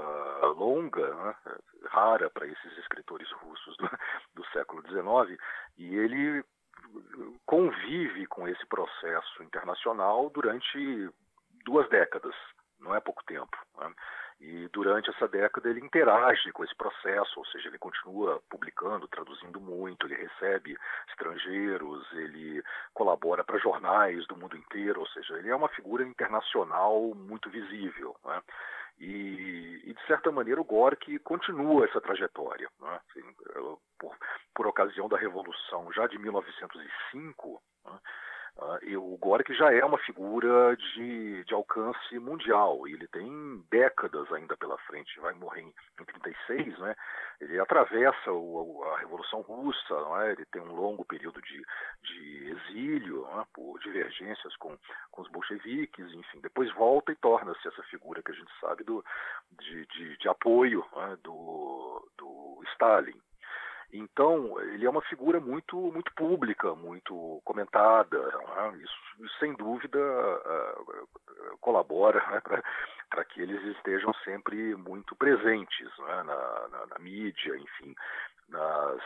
longa, 0.57 1.15
né? 1.15 1.37
rara 1.87 2.29
para 2.29 2.47
esses 2.47 2.79
escritores 2.79 3.31
russos 3.33 3.77
do, 3.79 3.91
do 4.35 4.47
século 4.49 4.83
XIX, 4.83 5.41
e 5.79 5.97
ele 5.97 6.45
convive 7.47 8.27
com 8.27 8.47
esse 8.47 8.67
processo 8.67 9.43
internacional 9.43 10.29
durante 10.31 11.11
duas 11.65 11.89
décadas, 11.89 12.35
não 12.79 12.95
é 12.95 13.01
pouco 13.01 13.25
tempo. 13.25 13.57
Né? 13.79 13.95
E 14.41 14.69
durante 14.69 15.11
essa 15.11 15.29
década 15.29 15.71
ele 15.71 15.81
interage 15.81 16.53
com 16.53 16.65
esse 16.65 16.75
processo, 16.75 17.39
ou 17.39 17.47
seja, 17.47 17.69
ele 17.69 17.79
continua 17.79 18.43
publicando, 18.51 19.09
traduzindo 19.09 19.61
muito, 19.61 20.07
ele 20.07 20.17
recebe 20.17 20.77
estrangeiros, 21.09 22.07
ele 22.13 22.63
colabora 22.93 23.45
para 23.45 23.59
jornais 23.59 24.27
do 24.27 24.37
mundo 24.37 24.57
inteiro, 24.57 25.01
ou 25.01 25.09
seja, 25.09 25.39
ele 25.39 25.49
é 25.49 25.57
uma 25.57 25.69
figura 25.69 26.05
internacional 26.05 27.15
muito 27.15 27.49
visível. 27.49 28.17
Né? 28.25 28.43
E, 28.99 29.83
e, 29.85 29.95
de 29.95 30.07
certa 30.07 30.31
maneira 30.31 30.61
o 30.61 30.65
Gorky 30.65 31.19
continua 31.21 31.85
essa 31.85 32.01
trajetória. 32.01 32.69
Né? 32.81 33.01
Assim, 33.09 33.23
por, 33.99 34.17
por 34.55 34.67
ocasião 34.67 35.09
da 35.09 35.17
Revolução 35.17 35.93
já 35.93 36.07
de 36.07 36.19
1905, 36.19 37.63
né? 37.85 37.99
Uh, 38.57 38.99
o 38.99 39.17
Gorky 39.19 39.53
já 39.53 39.73
é 39.73 39.85
uma 39.85 39.99
figura 39.99 40.77
de, 40.77 41.43
de 41.43 41.53
alcance 41.53 42.19
mundial, 42.21 42.87
ele 42.87 43.09
tem 43.09 43.65
décadas 43.69 44.33
ainda 44.33 44.57
pela 44.57 44.79
frente, 44.79 45.19
vai 45.19 45.35
morrer 45.35 45.63
em, 45.63 45.75
em 46.01 46.05
36, 46.05 46.79
né? 46.79 46.95
ele 47.41 47.59
atravessa 47.59 48.31
o, 48.31 48.85
a 48.85 48.99
Revolução 49.01 49.41
Russa, 49.41 49.95
é? 50.23 50.33
ele 50.33 50.45
tem 50.47 50.63
um 50.63 50.73
longo 50.73 51.05
período 51.05 51.43
de, 51.43 51.65
de 52.05 52.51
exílio 52.51 53.27
é? 53.41 53.45
por 53.53 53.81
divergências 53.81 54.55
com, 54.57 54.79
com 55.11 55.23
os 55.23 55.29
bolcheviques, 55.33 56.13
enfim, 56.13 56.41
depois 56.41 56.73
volta 56.75 57.11
e 57.11 57.17
torna-se 57.17 57.67
essa 57.67 57.83
figura 57.85 58.23
que 58.23 58.31
a 58.31 58.37
gente 58.37 58.53
sabe 58.61 58.85
do, 58.85 59.05
de, 59.59 59.85
de, 59.87 60.17
de 60.17 60.29
apoio 60.29 60.87
é? 60.97 61.17
do, 61.17 62.09
do 62.17 62.63
Stalin. 62.73 63.21
Então, 63.93 64.61
ele 64.61 64.87
é 64.87 64.91
uma 64.91 65.03
figura 65.03 65.41
muito, 65.41 65.77
muito 65.77 66.13
pública, 66.15 66.75
muito 66.75 67.41
comentada. 67.45 68.19
Né? 68.19 68.79
Isso, 68.83 69.39
sem 69.39 69.55
dúvida, 69.55 69.99
uh, 69.99 71.59
colabora 71.61 72.19
né? 72.31 72.63
para 73.11 73.25
que 73.25 73.41
eles 73.41 73.63
estejam 73.77 74.13
sempre 74.25 74.75
muito 74.75 75.15
presentes 75.17 75.89
né? 75.99 76.23
na, 76.23 76.69
na, 76.69 76.87
na 76.87 76.99
mídia, 76.99 77.57
enfim, 77.57 77.95
nas 78.49 79.01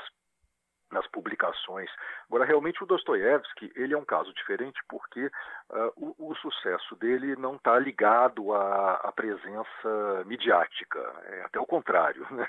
nas 0.91 1.07
publicações. 1.09 1.91
Agora, 2.27 2.45
realmente, 2.45 2.83
o 2.83 2.87
Dostoiévski 2.87 3.73
ele 3.77 3.95
é 3.95 3.99
um 3.99 4.05
caso 4.05 4.33
diferente 4.35 4.81
porque 4.89 5.27
uh, 5.27 5.93
o, 5.97 6.31
o, 6.31 6.35
sucesso 6.37 6.97
dele 6.97 7.37
não 7.37 7.57
está 7.57 7.79
ligado 7.79 8.55
à, 8.55 8.95
à, 8.95 9.13
presença 9.13 10.25
midiática, 10.27 10.99
é 11.25 11.43
até 11.43 11.61
o 11.61 11.67
contrário. 11.67 12.27
Né? 12.31 12.49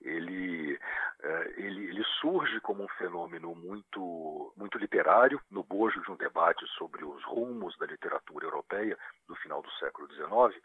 Ele, 0.00 0.74
uh, 0.74 1.50
ele, 1.56 1.84
ele, 1.90 2.04
surge 2.20 2.60
como 2.60 2.84
um 2.84 2.88
fenômeno 2.88 3.54
muito, 3.54 4.52
muito 4.56 4.78
literário, 4.78 5.40
no 5.50 5.62
bojo 5.62 6.00
de 6.02 6.10
um 6.10 6.16
debate 6.16 6.66
sobre 6.78 7.04
os 7.04 7.22
rumos 7.24 7.76
da 7.78 7.86
literatura 7.86 8.46
europeia 8.46 8.96
do 9.28 9.34
final 9.36 9.62
do 9.62 9.70
século 9.72 10.08
XIX, 10.12 10.62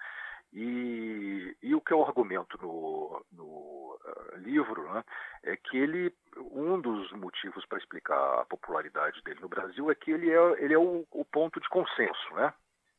e, 0.54 1.56
e, 1.64 1.74
o 1.74 1.80
que 1.80 1.94
eu 1.94 2.04
argumento 2.04 2.58
no, 2.62 3.26
no 3.32 3.46
uh, 3.46 4.38
livro 4.38 4.84
né, 4.94 5.04
é 5.44 5.56
que 5.56 5.78
ele, 5.78 6.14
um 6.38 6.80
dos 6.82 7.10
motivos 7.14 7.66
para 7.66 7.78
explicar 7.78 8.42
a 8.42 8.46
popularidade 8.46 9.22
dele 9.24 9.40
no 9.40 9.48
Brasil 9.48 9.90
é 9.90 9.96
que 9.96 10.12
ele 10.12 10.30
é, 10.30 10.64
ele 10.64 10.74
é 10.74 10.78
o, 10.78 11.06
o 11.10 11.24
ponto 11.24 11.58
de 11.60 11.70
consenso, 11.70 12.34
né? 12.34 12.54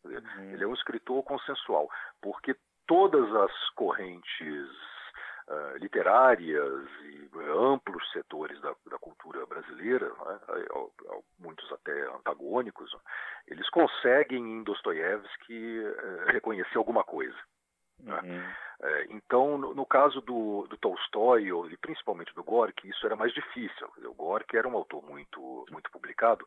Uhum. 0.04 0.52
Ele 0.52 0.64
é 0.64 0.66
um 0.66 0.74
escritor 0.74 1.22
consensual, 1.24 1.90
porque 2.22 2.56
todas 2.86 3.34
as 3.36 3.70
correntes 3.70 4.68
uh, 5.48 5.76
literárias 5.78 6.88
e 7.04 7.28
amplos 7.56 8.10
setores 8.12 8.60
da, 8.60 8.74
da 8.90 8.98
cultura 8.98 9.44
brasileira, 9.46 10.08
né, 10.08 10.38
muitos 11.38 11.70
até 11.72 12.06
antagônicos, 12.14 12.94
eles 13.46 13.68
conseguem 13.70 14.42
em 14.42 14.62
Dostoiévski 14.62 15.80
uh, 15.80 16.32
reconhecer 16.32 16.78
alguma 16.78 17.04
coisa. 17.04 17.36
Né? 18.02 18.20
Uhum. 18.22 18.62
É, 18.82 19.06
então, 19.10 19.56
no, 19.56 19.74
no, 19.74 19.86
caso 19.86 20.20
do, 20.20 20.66
do 20.68 20.76
Tolstói, 20.76 21.48
e 21.70 21.76
principalmente 21.76 22.34
do 22.34 22.42
Gorky, 22.42 22.88
isso 22.88 23.06
era 23.06 23.14
mais 23.14 23.32
difícil. 23.32 23.88
O 24.04 24.14
Gorky 24.14 24.56
era 24.56 24.68
um 24.68 24.76
autor 24.76 25.02
muito, 25.04 25.64
muito 25.70 25.90
publicado, 25.90 26.46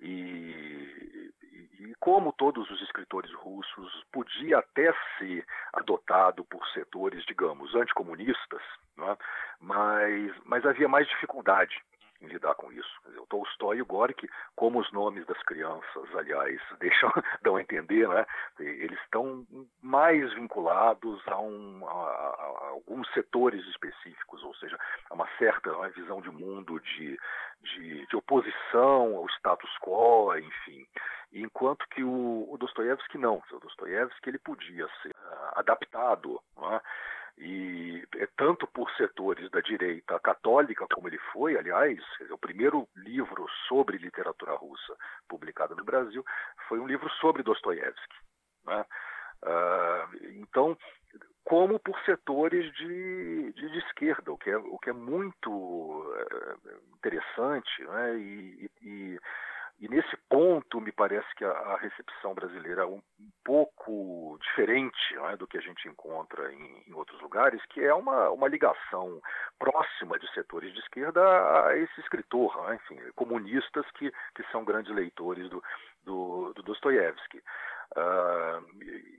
e, 0.00 1.30
e, 1.42 1.70
e, 1.80 1.94
como 2.00 2.32
todos 2.32 2.68
os 2.70 2.80
escritores 2.80 3.32
russos, 3.34 4.04
podia 4.10 4.58
até 4.58 4.92
ser 5.18 5.44
adotado 5.74 6.42
por 6.44 6.66
setores, 6.68 7.24
digamos, 7.26 7.74
anticomunistas, 7.74 8.62
né? 8.96 9.16
mas, 9.60 10.32
mas 10.44 10.64
havia 10.64 10.88
mais 10.88 11.06
dificuldade 11.06 11.82
em 12.24 12.28
lidar 12.28 12.54
com 12.54 12.72
isso. 12.72 13.00
Dizer, 13.06 13.20
o 13.20 13.26
Tolstói 13.26 13.78
e 13.78 13.82
o 13.82 13.86
Gorky, 13.86 14.28
como 14.56 14.80
os 14.80 14.90
nomes 14.92 15.26
das 15.26 15.40
crianças, 15.42 16.14
aliás, 16.14 16.60
deixam 16.80 17.12
dão 17.42 17.56
a 17.56 17.60
entender, 17.60 18.08
né? 18.08 18.26
Eles 18.58 18.98
estão 19.02 19.46
mais 19.82 20.32
vinculados 20.34 21.20
a, 21.28 21.38
um, 21.38 21.86
a, 21.88 21.92
a 21.92 22.68
alguns 22.70 23.10
setores 23.12 23.64
específicos, 23.66 24.42
ou 24.42 24.54
seja, 24.56 24.78
a 25.10 25.14
uma 25.14 25.28
certa 25.38 25.72
uma 25.72 25.88
visão 25.90 26.20
de 26.20 26.30
mundo 26.30 26.80
de, 26.80 27.18
de, 27.62 28.06
de, 28.06 28.16
oposição 28.16 29.16
ao 29.16 29.28
status 29.30 29.70
quo, 29.80 30.36
enfim. 30.36 30.86
Enquanto 31.32 31.86
que 31.88 32.02
o, 32.02 32.48
o 32.50 32.56
Dostoiévski 32.58 33.18
não. 33.18 33.42
O 33.50 33.58
Dostoiévski 33.58 34.30
ele 34.30 34.38
podia 34.38 34.88
ser 35.02 35.10
uh, 35.10 35.58
adaptado, 35.58 36.40
é? 36.58 36.80
E 37.36 38.06
é 38.16 38.26
tanto 38.36 38.66
por 38.68 38.90
setores 38.92 39.50
da 39.50 39.60
direita 39.60 40.18
católica 40.20 40.86
como 40.92 41.08
ele 41.08 41.18
foi, 41.32 41.56
aliás, 41.58 41.98
o 42.30 42.38
primeiro 42.38 42.88
livro 42.96 43.46
sobre 43.68 43.98
literatura 43.98 44.54
russa 44.54 44.96
publicado 45.28 45.74
no 45.74 45.84
Brasil 45.84 46.24
foi 46.68 46.78
um 46.78 46.86
livro 46.86 47.10
sobre 47.14 47.42
Dostoiévski. 47.42 48.16
Né? 48.64 48.84
Uh, 49.42 50.16
então, 50.40 50.78
como 51.42 51.78
por 51.80 51.98
setores 52.04 52.72
de, 52.74 53.52
de, 53.52 53.70
de, 53.70 53.78
esquerda, 53.78 54.32
o 54.32 54.38
que 54.38 54.50
é, 54.50 54.56
o 54.56 54.78
que 54.78 54.90
é 54.90 54.94
muito 54.94 56.14
interessante 56.96 57.84
né? 57.84 58.16
e, 58.16 58.70
e 58.80 58.84
e 58.84 59.18
nesse 59.88 60.16
ponto, 60.28 60.80
me 60.80 60.92
parece 60.92 61.26
que 61.34 61.44
a, 61.44 61.50
a 61.50 61.76
recepção 61.78 62.34
brasileira 62.34 62.82
é 62.82 62.86
um, 62.86 63.02
um 63.20 63.30
pouco 63.44 64.38
diferente 64.40 65.16
é, 65.30 65.36
do 65.36 65.46
que 65.46 65.58
a 65.58 65.60
gente 65.60 65.88
encontra 65.88 66.52
em, 66.52 66.84
em, 66.86 66.94
outros 66.94 67.20
lugares, 67.20 67.60
que 67.66 67.82
é 67.82 67.92
uma, 67.92 68.30
uma 68.30 68.48
ligação 68.48 69.20
próxima 69.58 70.18
de 70.18 70.30
setores 70.32 70.72
de 70.72 70.80
esquerda 70.80 71.20
a 71.66 71.76
esse 71.76 72.00
escritor, 72.00 72.70
é, 72.70 72.74
enfim, 72.76 72.98
comunistas 73.14 73.84
que, 73.92 74.10
que 74.34 74.42
são 74.50 74.64
grandes 74.64 74.94
leitores 74.94 75.48
do, 75.48 75.62
do, 76.04 76.52
do 76.54 76.62
Dostoiévski. 76.62 77.42
Uh, 77.92 78.64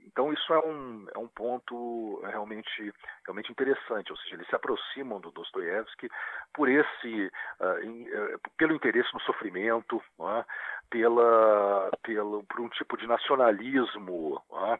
então 0.06 0.32
isso 0.32 0.52
é 0.52 0.58
um, 0.60 1.06
é 1.14 1.18
um 1.18 1.28
ponto 1.28 2.20
realmente, 2.24 2.92
realmente 3.24 3.52
interessante, 3.52 4.10
ou 4.10 4.18
seja, 4.18 4.34
eles 4.34 4.48
se 4.48 4.54
aproximam 4.54 5.20
do 5.20 5.30
Dostoiévski 5.30 6.08
por 6.54 6.68
esse, 6.68 7.30
in, 7.82 8.08
uh, 8.08 8.40
pelo 8.56 8.74
interesse 8.74 9.12
no 9.12 9.20
sofrimento, 9.20 10.02
é? 10.20 10.44
pela, 10.90 11.90
pelo, 12.02 12.44
por 12.44 12.60
um 12.60 12.68
tipo 12.70 12.96
de 12.96 13.06
nacionalismo 13.06 14.42
é? 14.52 14.78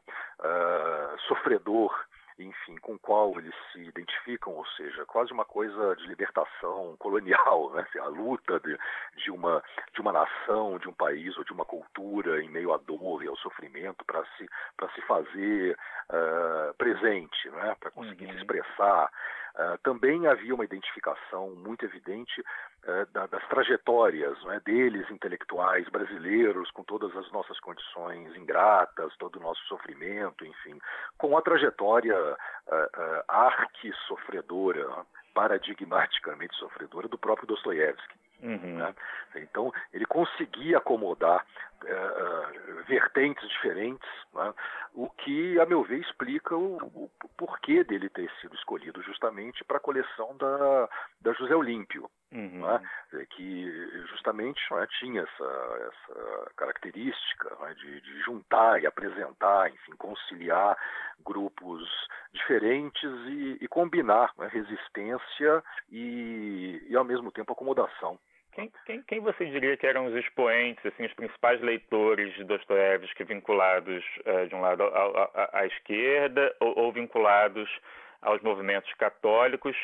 sofredor 1.28 2.05
enfim, 2.38 2.76
com 2.76 2.94
o 2.94 2.98
qual 2.98 3.38
eles 3.38 3.54
se 3.72 3.80
identificam, 3.80 4.52
ou 4.52 4.66
seja, 4.68 5.06
quase 5.06 5.32
uma 5.32 5.44
coisa 5.44 5.96
de 5.96 6.06
libertação 6.06 6.96
colonial, 7.00 7.72
né? 7.72 7.86
a 7.98 8.08
luta 8.08 8.60
de, 8.60 8.78
de, 9.16 9.30
uma, 9.30 9.62
de 9.94 10.00
uma 10.00 10.12
nação, 10.12 10.78
de 10.78 10.88
um 10.88 10.92
país 10.92 11.36
ou 11.38 11.44
de 11.44 11.52
uma 11.52 11.64
cultura 11.64 12.42
em 12.42 12.48
meio 12.48 12.72
à 12.72 12.76
dor 12.78 13.22
e 13.22 13.28
ao 13.28 13.36
sofrimento 13.36 14.04
para 14.04 14.24
se, 14.36 14.48
se 14.94 15.00
fazer 15.02 15.78
uh, 16.10 16.74
presente, 16.74 17.48
né? 17.50 17.74
para 17.80 17.90
conseguir 17.90 18.26
uhum. 18.26 18.32
se 18.32 18.38
expressar. 18.38 19.10
Uh, 19.56 19.78
também 19.82 20.26
havia 20.26 20.54
uma 20.54 20.64
identificação 20.64 21.54
muito 21.56 21.82
evidente 21.82 22.40
uh, 22.40 23.06
da, 23.10 23.26
das 23.26 23.42
trajetórias 23.48 24.38
né, 24.44 24.60
deles, 24.66 25.10
intelectuais 25.10 25.88
brasileiros, 25.88 26.70
com 26.72 26.84
todas 26.84 27.16
as 27.16 27.32
nossas 27.32 27.58
condições 27.60 28.36
ingratas, 28.36 29.16
todo 29.16 29.36
o 29.36 29.42
nosso 29.42 29.62
sofrimento, 29.66 30.44
enfim, 30.44 30.78
com 31.16 31.38
a 31.38 31.40
trajetória 31.40 32.18
uh, 32.18 33.24
arque-sofredora, 33.26 35.06
paradigmaticamente 35.36 36.56
sofredora 36.56 37.06
do 37.08 37.18
próprio 37.18 37.46
Dostoiévski. 37.46 38.16
Uhum. 38.42 38.78
Né? 38.78 38.94
Então, 39.36 39.70
ele 39.92 40.06
conseguia 40.06 40.78
acomodar 40.78 41.44
uh, 41.84 42.84
vertentes 42.88 43.46
diferentes, 43.50 44.08
né? 44.34 44.54
o 44.94 45.10
que, 45.10 45.60
a 45.60 45.66
meu 45.66 45.82
ver, 45.82 46.00
explica 46.00 46.56
o, 46.56 46.76
o, 46.76 47.10
porquê 47.36 47.84
dele 47.84 48.08
ter 48.08 48.30
sido 48.40 48.54
escolhido 48.54 49.02
justamente 49.02 49.62
para 49.64 49.76
a 49.76 49.80
coleção 49.80 50.34
da, 50.38 50.88
da 51.20 51.32
José 51.34 51.54
Olímpio, 51.54 52.10
uhum. 52.36 52.66
né? 52.66 52.80
que 53.30 53.90
justamente 54.08 54.60
né, 54.72 54.86
tinha 54.98 55.22
essa, 55.22 55.90
essa 55.90 56.50
característica 56.56 57.74
de, 57.74 58.00
de, 58.00 58.20
juntar 58.22 58.82
e 58.82 58.86
apresentar, 58.86 59.70
enfim, 59.70 59.92
conciliar 59.96 60.76
grupos 61.24 61.82
diferentes 62.32 63.10
e, 63.26 63.58
e 63.60 63.68
combinar 63.68 64.32
resistência 64.50 65.62
e, 65.90 66.86
e, 66.88 66.96
ao 66.96 67.04
mesmo 67.04 67.32
tempo, 67.32 67.52
acomodação. 67.52 68.18
Quem, 68.52 68.72
quem, 68.86 69.02
quem, 69.02 69.20
você 69.20 69.44
diria 69.44 69.76
que 69.76 69.86
eram 69.86 70.06
os 70.06 70.14
expoentes, 70.14 70.84
assim, 70.86 71.04
os 71.04 71.12
principais 71.12 71.60
leitores 71.60 72.34
de 72.34 72.44
Dostoiévski 72.44 73.22
vinculados, 73.24 74.02
uh, 74.24 74.48
de 74.48 74.54
um 74.54 74.62
lado, 74.62 74.82
à, 74.82 75.50
à 75.60 75.66
esquerda 75.66 76.54
ou, 76.60 76.78
ou, 76.78 76.92
vinculados 76.92 77.68
aos 78.22 78.40
movimentos 78.40 78.90
católicos? 78.94 79.76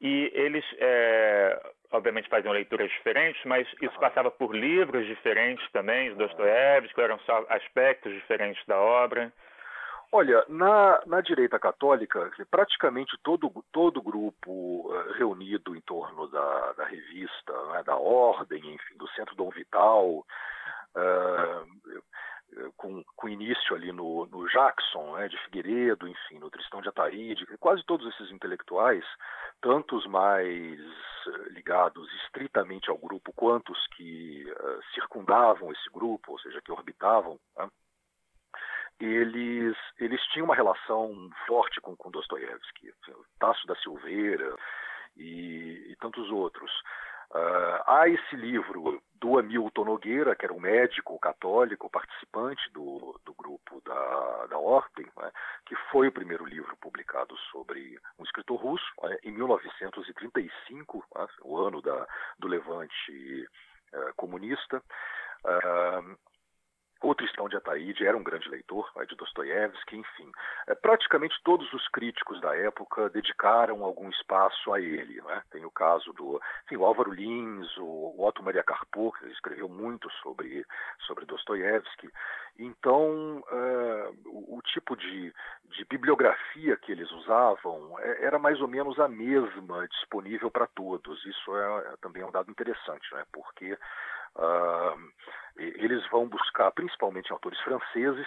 E 0.00 0.30
eles, 0.34 0.64
é, 0.78 1.72
obviamente, 1.90 2.28
faziam 2.28 2.52
leituras 2.52 2.90
diferentes, 2.90 3.42
mas 3.44 3.66
isso 3.80 3.98
passava 3.98 4.30
por 4.30 4.54
livros 4.54 5.06
diferentes 5.06 5.68
também 5.72 6.10
de 6.10 6.16
Dostoiévski, 6.16 7.00
eram 7.00 7.18
só 7.20 7.44
aspectos 7.48 8.12
diferentes 8.12 8.64
da 8.66 8.78
obra? 8.78 9.32
Olha, 10.10 10.42
na, 10.48 11.02
na 11.06 11.20
direita 11.20 11.58
católica, 11.58 12.30
praticamente 12.50 13.18
todo 13.22 13.52
todo 13.70 14.00
grupo 14.00 14.50
uh, 14.50 15.12
reunido 15.18 15.76
em 15.76 15.80
torno 15.82 16.26
da, 16.28 16.72
da 16.72 16.84
revista, 16.86 17.52
né, 17.72 17.82
da 17.84 17.96
Ordem, 17.96 18.58
enfim, 18.58 18.96
do 18.96 19.06
Centro 19.08 19.36
Dom 19.36 19.50
Vital, 19.50 20.08
uh, 20.96 22.02
com, 22.76 23.02
com 23.16 23.28
início 23.28 23.74
ali 23.74 23.92
no, 23.92 24.26
no 24.26 24.48
Jackson, 24.48 25.16
né, 25.16 25.28
de 25.28 25.38
Figueiredo, 25.44 26.08
enfim, 26.08 26.38
no 26.38 26.50
Tristão 26.50 26.80
de 26.80 26.88
Ataíde, 26.88 27.46
quase 27.58 27.84
todos 27.84 28.06
esses 28.14 28.30
intelectuais, 28.30 29.04
tanto 29.60 29.96
os 29.96 30.06
mais 30.06 30.78
ligados 31.50 32.08
estritamente 32.24 32.90
ao 32.90 32.98
grupo, 32.98 33.32
quanto 33.34 33.72
os 33.72 33.86
que 33.88 34.44
uh, 34.50 34.80
circundavam 34.94 35.72
esse 35.72 35.90
grupo, 35.90 36.32
ou 36.32 36.38
seja, 36.38 36.60
que 36.62 36.72
orbitavam, 36.72 37.38
né, 37.56 37.68
eles, 39.00 39.76
eles 39.98 40.20
tinham 40.32 40.46
uma 40.46 40.56
relação 40.56 41.30
forte 41.46 41.80
com, 41.80 41.96
com 41.96 42.10
Dostoiévski, 42.10 42.92
Tasso 43.38 43.64
da 43.66 43.76
Silveira 43.76 44.56
e, 45.16 45.86
e 45.90 45.96
tantos 46.00 46.30
outros. 46.30 46.70
Uh, 47.30 47.82
há 47.86 48.08
esse 48.08 48.36
livro 48.36 49.02
do 49.20 49.38
Hamilton 49.38 49.84
Nogueira, 49.84 50.34
que 50.34 50.44
era 50.44 50.54
um 50.54 50.60
médico 50.60 51.18
católico, 51.18 51.90
participante 51.90 52.70
do, 52.72 53.20
do 53.24 53.34
grupo 53.34 53.82
da, 53.84 54.46
da 54.46 54.58
Ordem, 54.58 55.06
né, 55.16 55.30
que 55.66 55.74
foi 55.90 56.08
o 56.08 56.12
primeiro 56.12 56.46
livro 56.46 56.74
publicado 56.76 57.36
sobre 57.50 57.98
um 58.18 58.24
escritor 58.24 58.58
russo, 58.58 58.86
né, 59.02 59.18
em 59.24 59.32
1935, 59.32 61.04
né, 61.14 61.26
o 61.42 61.58
ano 61.58 61.82
da, 61.82 62.06
do 62.38 62.48
levante 62.48 63.48
uh, 63.92 64.14
comunista. 64.16 64.82
Uh, 65.44 66.16
o 67.00 67.14
Tristão 67.14 67.48
de 67.48 67.56
Ataíde 67.56 68.06
era 68.06 68.16
um 68.16 68.22
grande 68.22 68.48
leitor 68.48 68.90
de 69.06 69.14
Dostoiévski, 69.14 69.96
enfim. 69.96 70.30
É, 70.66 70.74
praticamente 70.74 71.40
todos 71.44 71.72
os 71.72 71.86
críticos 71.88 72.40
da 72.40 72.56
época 72.56 73.08
dedicaram 73.10 73.84
algum 73.84 74.08
espaço 74.10 74.72
a 74.72 74.80
ele. 74.80 75.20
Né? 75.22 75.42
Tem 75.50 75.64
o 75.64 75.70
caso 75.70 76.12
do 76.12 76.40
enfim, 76.64 76.76
o 76.76 76.84
Álvaro 76.84 77.12
Lins, 77.12 77.76
o 77.78 78.14
Otto 78.18 78.42
Maria 78.42 78.64
Carpo, 78.64 79.12
que 79.12 79.26
escreveu 79.28 79.68
muito 79.68 80.10
sobre, 80.22 80.66
sobre 81.06 81.24
Dostoiévski. 81.24 82.10
Então, 82.58 83.38
uh, 83.38 84.16
o, 84.26 84.58
o, 84.58 84.62
tipo 84.62 84.96
de, 84.96 85.32
de 85.70 85.84
bibliografia 85.84 86.76
que 86.76 86.90
eles 86.90 87.10
usavam 87.12 87.96
é, 88.00 88.24
era 88.24 88.38
mais 88.38 88.60
ou 88.60 88.66
menos 88.66 88.98
a 88.98 89.06
mesma 89.06 89.86
disponível 89.86 90.50
para 90.50 90.66
todos. 90.66 91.24
Isso 91.24 91.56
é, 91.56 91.92
é 91.92 91.96
também 92.02 92.24
um 92.24 92.32
dado 92.32 92.50
interessante, 92.50 93.14
né? 93.14 93.24
porque 93.32 93.78
Uh, 94.38 94.96
eles 95.56 96.06
vão 96.10 96.28
buscar 96.28 96.70
principalmente 96.70 97.32
autores 97.32 97.58
franceses, 97.60 98.26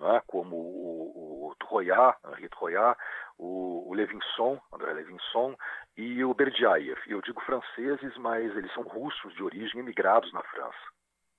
né, 0.00 0.20
como 0.26 0.56
o, 0.56 1.50
o 1.50 1.54
Troyat, 1.56 2.18
Henri 2.26 2.48
Troyat, 2.48 2.98
o, 3.38 3.88
o 3.88 3.94
Levinson, 3.94 4.60
André 4.72 4.92
Levinson 4.92 5.56
e 5.96 6.24
o 6.24 6.34
Berdiaev. 6.34 6.98
Eu 7.06 7.22
digo 7.22 7.40
franceses, 7.42 8.16
mas 8.16 8.54
eles 8.56 8.72
são 8.74 8.82
russos 8.82 9.32
de 9.34 9.42
origem 9.42 9.80
emigrados 9.80 10.32
na 10.32 10.42
França. 10.42 10.92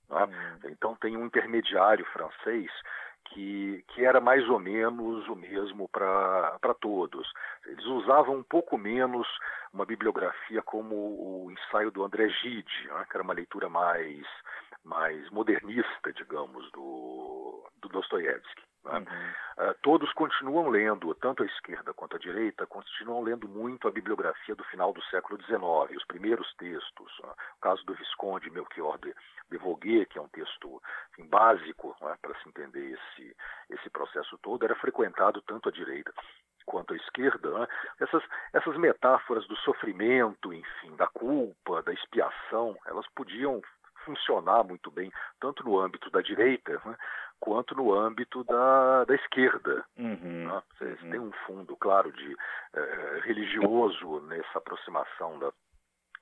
Né? 0.10 0.26
Hum. 0.26 0.70
Então 0.70 0.96
tem 0.96 1.18
um 1.18 1.26
intermediário 1.26 2.06
francês 2.06 2.72
que, 3.26 3.84
que 3.90 4.06
era 4.06 4.20
mais 4.20 4.48
ou 4.50 4.60
menos 4.60 5.28
o 5.28 5.36
mesmo 5.36 5.88
para 5.90 6.74
todos. 6.80 7.32
Eles 7.66 7.86
usavam 7.86 8.38
um 8.38 8.44
pouco 8.44 8.78
menos 8.78 9.28
uma 9.74 9.86
bibliografia 9.86 10.62
como 10.62 10.96
o 10.96 11.52
ensaio 11.52 11.92
do 11.92 12.04
André 12.04 12.30
Gide, 12.30 12.88
né, 12.88 13.06
que 13.10 13.18
era 13.18 13.24
uma 13.24 13.34
leitura 13.34 13.70
mais, 13.70 14.26
mais 14.84 15.30
modernista, 15.32 16.14
digamos, 16.14 16.72
do, 16.72 17.70
do 17.82 17.90
Dostoiévski. 17.90 18.64
Uhum. 18.86 19.02
Uh, 19.02 19.74
todos 19.82 20.12
continuam 20.14 20.68
lendo, 20.70 21.14
tanto 21.16 21.44
a 21.44 21.46
esquerda 21.46 21.94
quanto 21.94 22.16
a 22.16 22.20
direita, 22.20 22.66
continuam 22.66 23.22
lendo 23.22 23.48
muito 23.48 23.88
a 23.88 23.92
bibliografia 23.92 24.56
do 24.56 24.64
final 24.66 24.92
do 24.92 25.02
século 25.06 25.42
XIX, 25.42 25.96
os 25.96 26.06
primeiros 26.06 26.54
textos. 26.56 27.12
Né? 27.24 27.30
O 27.58 27.62
caso 27.62 27.86
do 27.86 27.94
Visconde 27.94 28.50
Melchior 28.50 28.98
de, 28.98 29.14
de 29.50 29.58
Voguet, 29.58 30.08
que 30.08 30.18
é 30.18 30.22
um 30.22 30.28
texto 30.28 30.82
básico 31.30 31.96
né, 32.02 32.16
para 32.22 32.36
se 32.40 32.50
entender 32.50 32.92
esse, 32.92 33.36
esse 33.70 33.90
processo 33.90 34.38
todo, 34.40 34.66
era 34.66 34.76
frequentado 34.76 35.42
tanto 35.44 35.70
a 35.70 35.72
direita 35.72 36.12
quanto 36.66 36.94
à 36.94 36.98
esquerda, 36.98 37.60
né? 37.60 37.68
essas, 38.00 38.24
essas 38.54 38.78
metáforas 38.78 39.46
do 39.48 39.56
sofrimento, 39.58 40.54
enfim, 40.54 40.96
da 40.96 41.08
culpa, 41.08 41.82
da 41.84 41.94
expiação, 41.94 42.78
elas 42.86 43.06
podiam 43.16 43.62
funcionar 44.06 44.64
muito 44.64 44.92
bem, 44.92 45.12
tanto 45.40 45.64
no 45.64 45.80
âmbito 45.80 46.10
da 46.10 46.22
direita, 46.22 46.82
né, 46.86 46.96
quanto 47.44 47.76
no 47.76 47.94
âmbito 47.94 48.42
da, 48.46 49.04
da 49.04 49.16
esquerda. 49.16 49.84
Uhum, 49.98 50.48
né? 50.48 50.64
Vocês 50.78 51.02
uhum. 51.02 51.12
têm 51.12 51.20
um 51.20 51.32
fundo, 51.46 51.76
claro, 51.76 52.10
de 52.14 52.38
eh, 52.74 53.22
religioso 53.26 54.22
nessa 54.22 54.60
aproximação 54.60 55.38
da, 55.40 55.52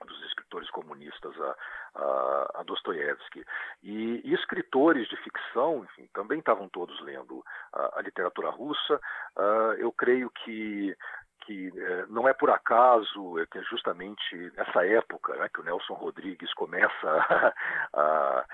dos, 0.03 0.31
opositores 0.51 0.69
comunistas 0.71 1.34
a, 1.39 1.55
a, 1.95 2.51
a 2.55 2.63
Dostoiévski. 2.63 3.45
E, 3.84 4.21
e, 4.23 4.34
escritores 4.34 5.07
de 5.07 5.15
ficção, 5.17 5.84
enfim, 5.84 6.10
também 6.13 6.39
estavam 6.39 6.67
todos 6.69 6.99
lendo 7.01 7.43
a, 7.73 7.99
a 7.99 8.01
literatura 8.01 8.49
russa. 8.49 8.99
Uh, 9.38 9.73
eu 9.77 9.91
creio 9.91 10.29
que 10.29 10.95
que 11.43 11.73
eh, 11.75 12.05
não 12.07 12.27
é 12.27 12.34
por 12.34 12.51
acaso 12.51 13.39
é 13.39 13.47
que 13.47 13.57
é 13.57 13.63
justamente 13.63 14.36
nessa 14.55 14.86
época 14.86 15.36
né, 15.38 15.49
que 15.51 15.60
o 15.60 15.63
Nelson 15.63 15.95
Rodrigues 15.95 16.53
começa 16.53 16.93
a 17.93 18.45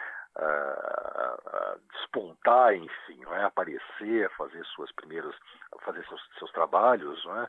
despontar, 2.08 2.74
enfim, 2.74 3.20
é? 3.32 3.44
aparecer, 3.44 4.30
fazer 4.38 4.64
suas 4.66 4.92
primeiras, 4.94 5.36
fazer 5.82 6.06
seus, 6.08 6.22
seus 6.40 6.52
trabalhos, 6.52 7.24
é? 7.26 7.48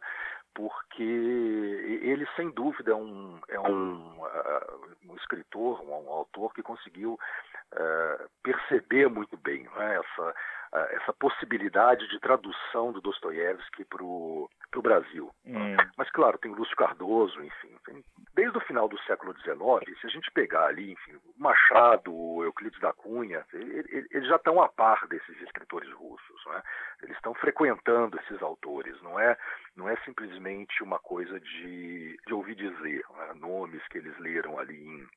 porque 0.54 1.02
ele 1.02 2.26
sem 2.34 2.50
dúvida 2.50 2.90
é 2.90 2.94
um, 2.94 3.40
é 3.48 3.60
um, 3.60 4.18
uh, 4.18 4.96
um 5.08 5.14
escritor, 5.16 5.80
um, 5.82 5.90
um, 5.90 6.10
autor 6.10 6.52
que 6.52 6.62
conseguiu 6.62 7.14
uh, 7.14 8.28
perceber 8.42 9.08
muito 9.08 9.36
bem 9.36 9.68
é? 9.76 9.96
essa 9.96 10.34
essa 10.70 11.12
possibilidade 11.14 12.06
de 12.08 12.20
tradução 12.20 12.92
do 12.92 13.00
Dostoiévski 13.00 13.84
para 13.84 14.04
o 14.04 14.48
Brasil. 14.82 15.30
Hum. 15.46 15.76
Mas, 15.96 16.10
claro, 16.10 16.38
tem 16.38 16.50
o 16.50 16.54
Lúcio 16.54 16.76
Cardoso, 16.76 17.42
enfim. 17.42 17.74
Tem, 17.86 18.04
desde 18.34 18.58
o 18.58 18.60
final 18.60 18.88
do 18.88 18.98
século 19.00 19.34
XIX, 19.38 20.00
se 20.00 20.06
a 20.06 20.10
gente 20.10 20.30
pegar 20.30 20.66
ali, 20.66 20.92
enfim, 20.92 21.18
Machado, 21.38 22.37
Euclides 22.58 22.80
da 22.80 22.92
Cunha, 22.92 23.46
eles 23.52 24.26
já 24.26 24.36
estão 24.36 24.60
a 24.60 24.68
par 24.68 25.06
desses 25.06 25.40
escritores 25.42 25.90
russos. 25.92 26.44
Né? 26.46 26.62
Eles 27.04 27.16
estão 27.16 27.32
frequentando 27.34 28.18
esses 28.18 28.42
autores. 28.42 29.00
Não 29.02 29.18
é, 29.18 29.36
não 29.76 29.88
é 29.88 29.96
simplesmente 29.98 30.82
uma 30.82 30.98
coisa 30.98 31.38
de, 31.38 32.18
de 32.26 32.34
ouvir 32.34 32.56
dizer, 32.56 33.04
né? 33.16 33.34
nomes 33.36 33.86
que 33.88 33.98
eles 33.98 34.16
leram 34.18 34.58
ali 34.58 34.76
em 34.76 35.08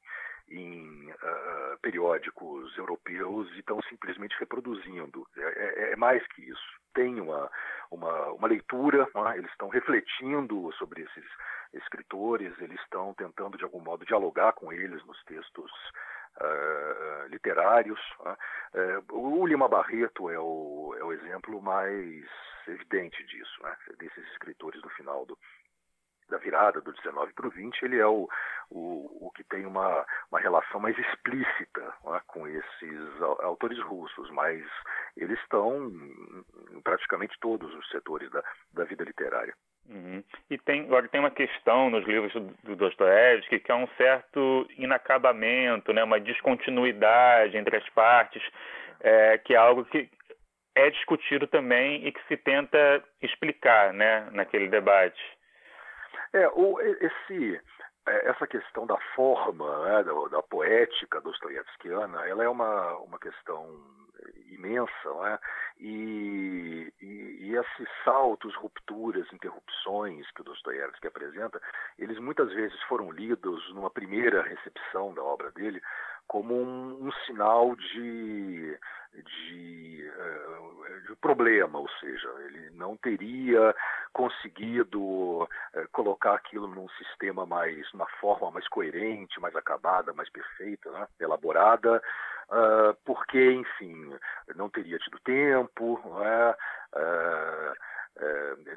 em 0.49 1.09
uh, 1.09 1.77
periódicos 1.81 2.77
europeus 2.77 3.49
e 3.53 3.59
estão 3.59 3.81
simplesmente 3.83 4.35
reproduzindo. 4.37 5.25
É, 5.37 5.41
é, 5.41 5.91
é, 5.93 5.95
mais 5.95 6.27
que 6.27 6.41
isso. 6.41 6.81
Tem 6.93 7.21
uma, 7.21 7.49
uma, 7.89 8.33
uma 8.33 8.47
leitura, 8.49 9.07
né? 9.15 9.37
eles 9.37 9.49
estão 9.51 9.69
refletindo 9.69 10.69
sobre 10.73 11.03
esses 11.03 11.23
escritores, 11.71 12.53
eles 12.59 12.77
estão 12.81 13.13
tentando 13.13 13.57
de 13.57 13.63
algum 13.63 13.79
modo 13.79 14.05
dialogar 14.05 14.51
com 14.51 14.73
eles 14.73 15.01
nos 15.05 15.23
textos 15.23 15.71
uh, 16.39 17.27
literários. 17.27 17.99
Uh, 18.19 19.15
o 19.15 19.45
Lima 19.45 19.67
Barreto 19.67 20.29
é 20.29 20.39
o, 20.39 20.95
é 20.97 21.03
o 21.03 21.11
exemplo 21.11 21.61
mais 21.61 22.25
evidente 22.67 23.23
disso, 23.25 23.63
né? 23.63 23.75
desses 23.97 24.25
escritores 24.31 24.81
do 24.81 24.89
final 24.89 25.25
do, 25.25 25.37
da 26.31 26.37
virada 26.37 26.81
do 26.81 26.93
19 26.93 27.33
para 27.33 27.47
o 27.47 27.51
20, 27.51 27.83
ele 27.83 27.99
é 27.99 28.07
o, 28.07 28.27
o, 28.69 29.27
o 29.27 29.31
que 29.31 29.43
tem 29.43 29.65
uma, 29.65 30.05
uma 30.31 30.39
relação 30.39 30.79
mais 30.79 30.97
explícita 30.97 31.93
né, 32.05 32.21
com 32.27 32.47
esses 32.47 33.21
autores 33.21 33.79
russos, 33.83 34.29
mas 34.31 34.65
eles 35.17 35.37
estão 35.41 35.91
em 36.71 36.81
praticamente 36.81 37.37
todos 37.39 37.73
os 37.75 37.89
setores 37.89 38.31
da, 38.31 38.43
da 38.73 38.85
vida 38.85 39.03
literária. 39.03 39.53
Uhum. 39.89 40.23
E 40.49 40.57
tem, 40.57 40.81
agora 40.81 41.07
tem 41.07 41.19
uma 41.19 41.31
questão 41.31 41.89
nos 41.89 42.05
livros 42.05 42.31
do, 42.33 42.41
do 42.63 42.75
Dostoiévski 42.75 43.59
que 43.59 43.71
é 43.71 43.75
um 43.75 43.87
certo 43.97 44.67
inacabamento, 44.77 45.91
né, 45.91 46.03
uma 46.03 46.19
descontinuidade 46.19 47.57
entre 47.57 47.77
as 47.77 47.89
partes, 47.89 48.41
é, 49.01 49.37
que 49.39 49.53
é 49.53 49.57
algo 49.57 49.83
que 49.85 50.09
é 50.75 50.89
discutido 50.89 51.47
também 51.47 52.05
e 52.05 52.11
que 52.11 52.25
se 52.27 52.37
tenta 52.37 53.03
explicar 53.21 53.93
né, 53.93 54.29
naquele 54.31 54.69
debate. 54.69 55.21
É, 56.33 56.47
o, 56.49 56.79
esse, 56.79 57.61
é, 58.07 58.29
essa 58.29 58.47
questão 58.47 58.85
da 58.85 58.97
forma, 59.15 59.85
né, 59.85 60.03
da, 60.03 60.13
da, 60.29 60.41
poética 60.43 61.19
dostoiévskiana, 61.19 62.25
ela 62.27 62.43
é 62.43 62.49
uma, 62.49 62.97
uma 62.99 63.19
questão 63.19 63.67
imensa, 64.51 65.13
né? 65.21 65.39
e, 65.79 66.93
e, 67.01 67.05
e, 67.41 67.55
esses 67.55 67.87
saltos, 68.03 68.53
rupturas, 68.55 69.25
interrupções 69.33 70.29
que 70.31 70.41
o 70.41 70.43
Dostoiévski 70.43 71.07
apresenta, 71.07 71.61
eles 71.97 72.19
muitas 72.19 72.51
vezes 72.53 72.79
foram 72.83 73.11
lidos 73.11 73.73
numa 73.73 73.89
primeira 73.89 74.43
recepção 74.43 75.13
da 75.13 75.23
obra 75.23 75.51
dele 75.51 75.81
como 76.27 76.53
um, 76.55 77.07
um 77.07 77.11
sinal 77.25 77.75
de, 77.75 78.79
de, 79.13 80.11
uh, 80.15 81.07
de, 81.07 81.15
problema, 81.17 81.79
ou 81.79 81.89
seja, 81.99 82.29
ele 82.45 82.69
não 82.71 82.95
teria 82.95 83.75
conseguido 84.13 85.01
uh, 85.43 85.47
colocar 85.91 86.35
aquilo 86.35 86.67
num 86.67 86.87
sistema 86.89 87.45
mais, 87.45 87.85
numa 87.91 88.07
forma 88.21 88.49
mais 88.51 88.67
coerente, 88.69 89.41
mais 89.41 89.55
acabada, 89.57 90.13
mais 90.13 90.29
perfeita, 90.29 90.89
né? 90.91 91.05
elaborada, 91.19 92.01
uh, 92.51 92.95
porque, 93.05 93.51
enfim, 93.51 94.13
não 94.55 94.69
teria 94.69 94.97
tido 94.99 95.19
tempo, 95.19 95.99
né? 96.19 96.55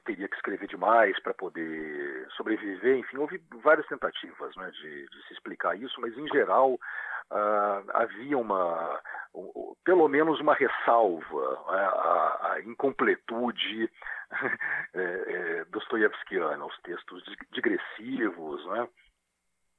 teria 0.05 0.29
que 0.29 0.37
escrever 0.37 0.69
demais 0.69 1.19
para 1.21 1.35
poder 1.35 2.27
sobreviver, 2.37 2.99
enfim, 2.99 3.17
houve 3.17 3.43
várias 3.63 3.87
tentativas 3.87 4.55
né, 4.57 4.71
de, 4.71 5.07
de, 5.09 5.27
se 5.27 5.33
explicar 5.33 5.77
isso, 5.77 6.01
mas 6.01 6.17
em 6.17 6.29
geral 6.29 6.75
uh, 6.75 7.91
havia 7.95 8.39
uma, 8.39 9.01
um, 9.35 9.75
pelo 9.85 10.09
menos 10.09 10.41
uma 10.41 10.55
ressalva 10.55 11.65
à, 11.69 12.53
à, 12.53 12.61
incompletude 12.65 13.91
é, 14.95 15.03
é, 15.03 15.65
dostoiévskiana, 15.67 16.65
os 16.65 16.79
textos 16.83 17.25
digressivos, 17.53 18.65
né, 18.67 18.89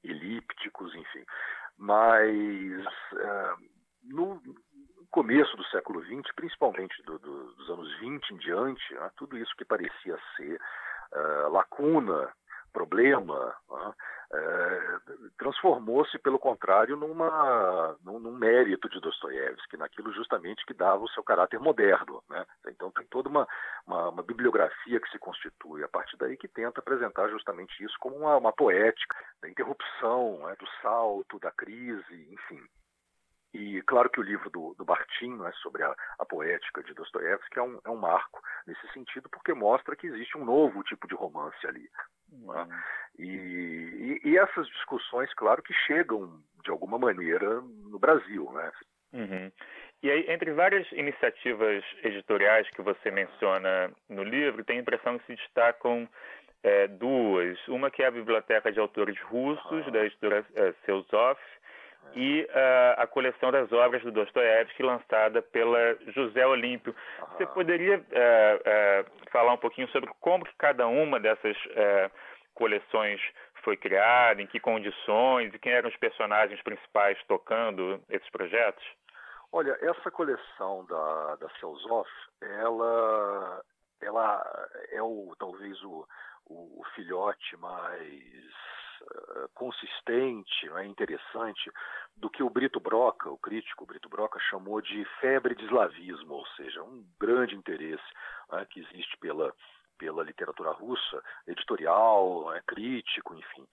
elípticos, 0.04 0.94
enfim. 0.94 1.24
Mas 1.78 2.86
uh, 3.12 3.75
no 4.08 4.40
começo 5.10 5.56
do 5.56 5.64
século 5.66 6.02
XX, 6.04 6.34
principalmente 6.34 7.02
do, 7.04 7.18
do, 7.18 7.54
dos 7.54 7.70
anos 7.70 7.98
20 8.00 8.30
em 8.30 8.36
diante, 8.36 8.94
né, 8.94 9.10
tudo 9.16 9.38
isso 9.38 9.54
que 9.56 9.64
parecia 9.64 10.18
ser 10.36 10.60
uh, 11.12 11.50
lacuna 11.50 12.32
problema, 12.72 13.56
né, 13.70 13.94
é, 14.32 14.98
transformou-se, 15.38 16.18
pelo 16.18 16.38
contrário, 16.38 16.96
numa, 16.96 17.96
num, 18.04 18.18
num, 18.18 18.32
mérito 18.32 18.88
de 18.88 19.00
Dostoiévski, 19.00 19.76
naquilo 19.76 20.12
justamente 20.12 20.66
que 20.66 20.74
dava 20.74 21.02
o 21.02 21.08
seu 21.08 21.22
caráter 21.22 21.60
moderno. 21.60 22.22
Né? 22.28 22.44
Então 22.68 22.90
tem 22.90 23.06
toda 23.06 23.28
uma, 23.28 23.46
uma, 23.86 24.08
uma, 24.10 24.22
bibliografia 24.22 25.00
que 25.00 25.08
se 25.10 25.18
constitui 25.18 25.84
a 25.84 25.88
partir 25.88 26.16
daí 26.16 26.36
que 26.36 26.48
tenta 26.48 26.80
apresentar 26.80 27.28
justamente 27.28 27.82
isso 27.82 27.96
como 28.00 28.16
uma, 28.16 28.36
uma 28.36 28.52
poética 28.52 29.16
da 29.40 29.48
interrupção, 29.48 30.38
né, 30.46 30.56
do 30.58 30.66
salto, 30.82 31.38
da 31.38 31.52
crise, 31.52 32.28
enfim. 32.32 32.62
E 33.58 33.80
claro 33.82 34.10
que 34.10 34.20
o 34.20 34.22
livro 34.22 34.50
do, 34.50 34.74
do 34.74 34.84
Bartim, 34.84 35.34
né, 35.36 35.50
sobre 35.62 35.82
a, 35.82 35.94
a, 36.18 36.26
poética 36.26 36.82
de 36.82 36.92
Dostoiévski, 36.92 37.58
é 37.58 37.62
um, 37.62 37.80
é 37.86 37.88
um 37.88 37.96
marco 37.96 38.42
nesse 38.66 38.86
sentido, 38.92 39.30
porque 39.30 39.54
mostra 39.54 39.96
que 39.96 40.06
existe 40.06 40.36
um 40.36 40.44
novo 40.44 40.82
tipo 40.82 41.08
de 41.08 41.14
romance 41.14 41.66
ali. 41.66 41.88
Né? 42.30 42.62
Uhum. 42.62 42.68
E, 43.18 43.24
e, 43.24 44.20
e, 44.28 44.38
essas 44.38 44.66
discussões, 44.68 45.32
claro, 45.32 45.62
que 45.62 45.72
chegam 45.86 46.38
de 46.62 46.70
alguma 46.70 46.98
maneira 46.98 47.62
no 47.62 47.98
Brasil. 47.98 48.52
Né? 48.52 48.72
Uhum. 49.14 49.52
E 50.02 50.10
aí, 50.10 50.30
entre 50.30 50.52
várias 50.52 50.86
iniciativas 50.92 51.82
editoriais 52.04 52.68
que 52.70 52.82
você 52.82 53.10
menciona 53.10 53.90
no 54.10 54.22
livro, 54.22 54.64
tem 54.64 54.76
a 54.76 54.82
impressão 54.82 55.18
que 55.18 55.24
se 55.24 55.36
destacam 55.36 56.06
é, 56.62 56.88
duas. 56.88 57.56
Uma 57.68 57.90
que 57.90 58.02
é 58.02 58.06
a 58.06 58.10
Biblioteca 58.10 58.70
de 58.70 58.80
Autores 58.80 59.18
Russos, 59.22 59.90
da 59.92 60.04
editora 60.04 60.44
é, 60.54 60.74
Seusov, 60.84 61.38
e 62.14 62.42
uh, 62.42 63.00
a 63.00 63.06
coleção 63.06 63.50
das 63.50 63.70
obras 63.72 64.02
do 64.02 64.10
Dostoiévski 64.10 64.82
lançada 64.82 65.42
pela 65.42 65.96
José 66.12 66.46
Olímpio. 66.46 66.94
Você 67.32 67.46
poderia 67.46 67.98
uh, 67.98 68.00
uh, 68.00 69.30
falar 69.30 69.52
um 69.52 69.58
pouquinho 69.58 69.88
sobre 69.88 70.10
como 70.20 70.44
que 70.44 70.54
cada 70.56 70.86
uma 70.86 71.20
dessas 71.20 71.56
coleções 72.54 73.20
foi 73.62 73.76
criada, 73.76 74.40
em 74.40 74.46
que 74.46 74.60
condições 74.60 75.52
e 75.52 75.58
quem 75.58 75.72
eram 75.72 75.88
os 75.88 75.96
personagens 75.96 76.62
principais 76.62 77.18
tocando 77.26 78.00
esses 78.08 78.30
projetos? 78.30 78.84
Olha, 79.52 79.76
essa 79.82 80.10
coleção 80.10 80.84
da, 80.86 81.36
da 81.36 81.48
ela, 82.40 83.62
ela 84.00 84.68
é 84.92 85.02
o, 85.02 85.34
talvez 85.38 85.82
o, 85.82 86.06
o 86.46 86.82
filhote 86.94 87.56
mais 87.56 88.54
consistente, 89.54 90.68
é 90.74 90.84
interessante, 90.84 91.70
do 92.16 92.30
que 92.30 92.42
o 92.42 92.50
Brito 92.50 92.80
Broca, 92.80 93.30
o 93.30 93.38
crítico 93.38 93.86
Brito 93.86 94.08
Broca, 94.08 94.38
chamou 94.40 94.80
de 94.80 95.04
febre 95.20 95.54
de 95.54 95.64
eslavismo, 95.64 96.34
ou 96.34 96.46
seja, 96.56 96.82
um 96.82 97.04
grande 97.20 97.54
interesse 97.54 98.04
né, 98.50 98.66
que 98.70 98.80
existe 98.80 99.16
pela, 99.18 99.54
pela 99.98 100.22
literatura 100.22 100.70
russa, 100.70 101.22
editorial, 101.46 102.54
é, 102.54 102.62
crítico, 102.66 103.34
enfim. 103.34 103.66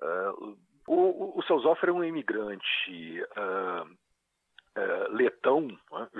Uh, 0.00 0.56
o, 0.86 1.38
o 1.38 1.42
Selzoff 1.42 1.80
era 1.82 1.92
um 1.92 2.04
imigrante 2.04 3.22
uh, 3.36 3.84
uh, 3.84 5.12
letão, 5.12 5.68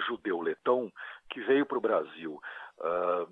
judeu 0.07 0.41
letão, 0.41 0.93
que 1.31 1.41
veio 1.41 1.65
para 1.65 1.79
o 1.79 1.83
Brasil 1.83 2.41
uh, 2.81 3.29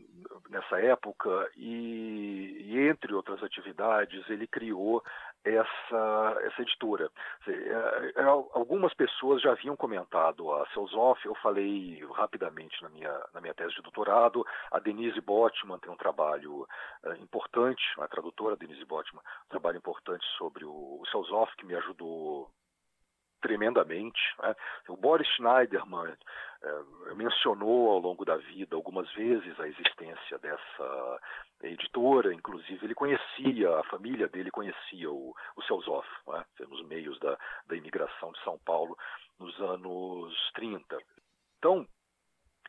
nessa 0.50 0.80
época 0.80 1.50
e, 1.56 2.64
e, 2.66 2.88
entre 2.88 3.14
outras 3.14 3.42
atividades, 3.42 4.28
ele 4.28 4.46
criou 4.46 5.02
essa, 5.44 6.38
essa 6.42 6.62
editora. 6.62 7.11
É, 7.46 8.20
é, 8.20 8.22
algumas 8.24 8.92
pessoas 8.94 9.40
já 9.42 9.52
haviam 9.52 9.76
comentado 9.76 10.52
a 10.52 10.66
Selzoff, 10.68 11.24
eu 11.24 11.35
falei 11.37 12.04
rapidamente 12.14 12.82
na 12.82 12.88
minha, 12.88 13.24
na 13.32 13.40
minha 13.40 13.54
tese 13.54 13.74
de 13.74 13.82
doutorado. 13.82 14.44
A 14.70 14.78
Denise 14.78 15.20
Botman 15.20 15.78
tem 15.78 15.90
um 15.90 15.96
trabalho 15.96 16.66
uh, 17.04 17.12
importante, 17.20 17.82
a 17.98 18.09
tradutora 18.09 18.56
Denise 18.56 18.85
Botman, 18.85 19.22
um 19.46 19.48
trabalho 19.48 19.78
importante 19.78 20.24
sobre 20.37 20.64
o, 20.64 20.70
o 20.70 21.04
que 21.56 21.66
me 21.66 21.74
ajudou 21.76 22.50
tremendamente. 23.40 24.20
Né? 24.42 24.55
O 24.88 24.96
Boris 24.96 25.27
Schneiderman 25.35 26.14
é, 26.62 27.14
mencionou 27.14 27.90
ao 27.90 27.99
longo 27.99 28.25
da 28.25 28.37
vida 28.37 28.77
algumas 28.77 29.11
vezes 29.14 29.59
a 29.61 29.68
existência 29.68 30.38
dessa 30.38 31.20
editora, 31.62 32.35
inclusive 32.35 32.85
ele 32.85 32.94
conhecia, 32.94 33.79
a 33.79 33.85
família 33.85 34.29
dele 34.29 34.51
conhecia 34.51 35.11
o, 35.11 35.35
o 35.57 36.33
né? 36.33 36.44
nos 36.68 36.87
meios 36.87 37.18
da, 37.20 37.38
da 37.66 37.77
imigração 37.77 38.33
de 38.33 38.42
São 38.42 38.59
Paulo 38.64 38.96
nos 39.38 39.59
anos 39.61 40.35
30. 40.55 40.99
Então, 41.59 41.87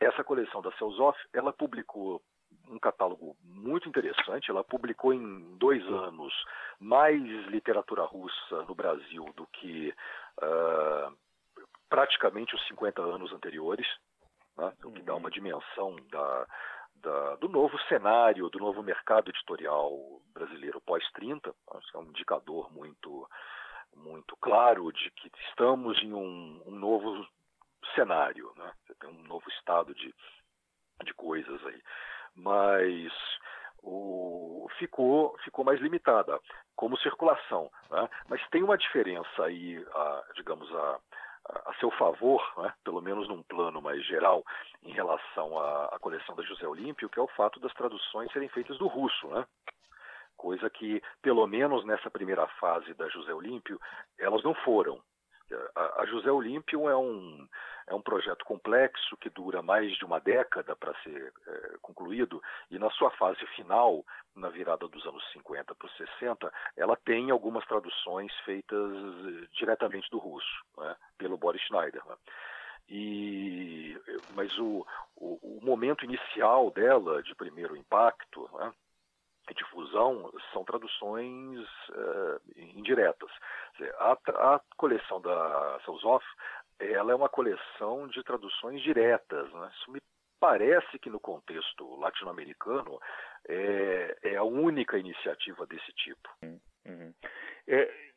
essa 0.00 0.22
coleção 0.22 0.62
da 0.62 0.72
Selzoff, 0.72 1.18
ela 1.32 1.52
publicou 1.52 2.22
um 2.70 2.78
catálogo 2.78 3.36
muito 3.42 3.88
interessante. 3.88 4.50
Ela 4.50 4.62
publicou 4.62 5.12
em 5.12 5.56
dois 5.56 5.84
anos 5.86 6.32
mais 6.78 7.22
literatura 7.48 8.04
russa 8.04 8.62
no 8.68 8.74
Brasil 8.74 9.24
do 9.36 9.46
que 9.46 9.94
uh, 10.38 11.16
praticamente 11.88 12.54
os 12.54 12.66
50 12.68 13.02
anos 13.02 13.32
anteriores, 13.32 13.86
né? 14.56 14.72
o 14.84 14.92
que 14.92 15.02
dá 15.02 15.14
uma 15.14 15.30
dimensão 15.30 15.96
da, 16.10 16.46
da, 16.96 17.36
do 17.36 17.48
novo 17.48 17.78
cenário, 17.88 18.48
do 18.50 18.58
novo 18.58 18.82
mercado 18.82 19.30
editorial 19.30 19.92
brasileiro 20.32 20.80
pós-30. 20.80 21.54
É 21.94 21.98
um 21.98 22.04
indicador 22.04 22.72
muito, 22.72 23.28
muito 23.94 24.36
claro 24.36 24.92
de 24.92 25.10
que 25.12 25.30
estamos 25.48 26.02
em 26.02 26.12
um, 26.12 26.62
um 26.66 26.72
novo 26.72 27.26
cenário, 27.94 28.52
né? 28.56 28.72
Você 28.86 28.94
tem 28.96 29.10
um 29.10 29.22
novo 29.24 29.48
estado 29.50 29.94
de, 29.94 30.14
de 31.04 31.14
coisas 31.14 31.64
aí. 31.66 31.82
Mas 32.34 33.12
o, 33.88 34.68
ficou, 34.78 35.36
ficou 35.44 35.64
mais 35.64 35.80
limitada 35.80 36.38
como 36.76 36.98
circulação. 36.98 37.70
Né? 37.90 38.08
Mas 38.28 38.46
tem 38.50 38.62
uma 38.62 38.76
diferença 38.76 39.44
aí, 39.44 39.84
a, 39.94 40.24
digamos, 40.34 40.70
a, 40.74 40.98
a 41.66 41.74
seu 41.80 41.90
favor, 41.92 42.42
né? 42.58 42.72
pelo 42.84 43.00
menos 43.00 43.26
num 43.28 43.42
plano 43.42 43.80
mais 43.80 44.04
geral, 44.06 44.44
em 44.82 44.92
relação 44.92 45.58
à, 45.58 45.86
à, 45.86 45.98
coleção 45.98 46.34
da 46.36 46.42
José 46.42 46.66
Olímpio, 46.66 47.08
que 47.08 47.18
é 47.18 47.22
o 47.22 47.28
fato 47.28 47.58
das 47.60 47.72
traduções 47.74 48.30
serem 48.32 48.48
feitas 48.50 48.76
do 48.78 48.86
russo. 48.86 49.26
Né? 49.28 49.46
Coisa 50.36 50.68
que, 50.70 51.02
pelo 51.22 51.46
menos 51.46 51.84
nessa 51.84 52.10
primeira 52.10 52.46
fase 52.60 52.94
da 52.94 53.08
José 53.08 53.32
Olímpio, 53.32 53.80
elas 54.18 54.42
não 54.42 54.54
foram. 54.54 55.00
A, 55.74 56.04
José 56.06 56.30
Olímpio 56.30 56.88
é 56.88 56.96
um, 56.96 57.48
é 57.86 57.94
um 57.94 58.02
projeto 58.02 58.44
complexo 58.44 59.16
que 59.16 59.30
dura 59.30 59.62
mais 59.62 59.96
de 59.96 60.04
uma 60.04 60.20
década 60.20 60.76
para 60.76 60.94
ser 61.02 61.32
é, 61.46 61.76
concluído 61.80 62.42
e 62.70 62.78
na 62.78 62.90
sua 62.90 63.10
fase 63.12 63.44
final, 63.54 64.04
na 64.34 64.48
virada 64.48 64.86
dos 64.88 65.04
anos 65.06 65.24
50 65.32 65.74
para 65.74 65.86
os 65.86 65.96
60, 65.96 66.52
ela 66.76 66.96
tem 66.96 67.30
algumas 67.30 67.64
traduções 67.66 68.32
feitas 68.44 68.92
eh, 68.92 69.46
diretamente 69.52 70.10
do 70.10 70.18
russo, 70.18 70.64
né, 70.76 70.96
pelo 71.16 71.36
Boris 71.36 71.62
Schneider. 71.62 72.04
Né. 72.06 72.16
E, 72.88 74.00
mas 74.34 74.56
o, 74.58 74.86
o, 75.16 75.58
o, 75.58 75.60
momento 75.62 76.04
inicial 76.04 76.70
dela, 76.70 77.22
de 77.22 77.34
primeiro 77.34 77.76
impacto, 77.76 78.48
né, 78.54 78.72
difusão 79.54 80.32
são 80.52 80.64
traduções 80.64 81.60
uh, 81.90 82.40
indiretas. 82.56 83.30
A, 83.98 84.12
a, 84.54 84.60
coleção 84.76 85.20
da 85.20 85.80
Selzoff 85.84 86.24
ela 86.78 87.12
é 87.12 87.14
uma 87.14 87.28
coleção 87.28 88.06
de 88.08 88.22
traduções 88.22 88.82
diretas. 88.82 89.52
Né? 89.52 89.70
Isso 89.74 89.90
me 89.90 90.00
parece 90.38 90.98
que 90.98 91.10
no 91.10 91.18
contexto 91.18 91.96
latino-americano 91.96 93.00
é, 93.48 94.16
é, 94.22 94.36
a 94.36 94.44
única 94.44 94.98
iniciativa 94.98 95.66
desse 95.66 95.92
tipo. 95.92 96.28
Uhum. 96.42 97.12
É, 97.66 98.07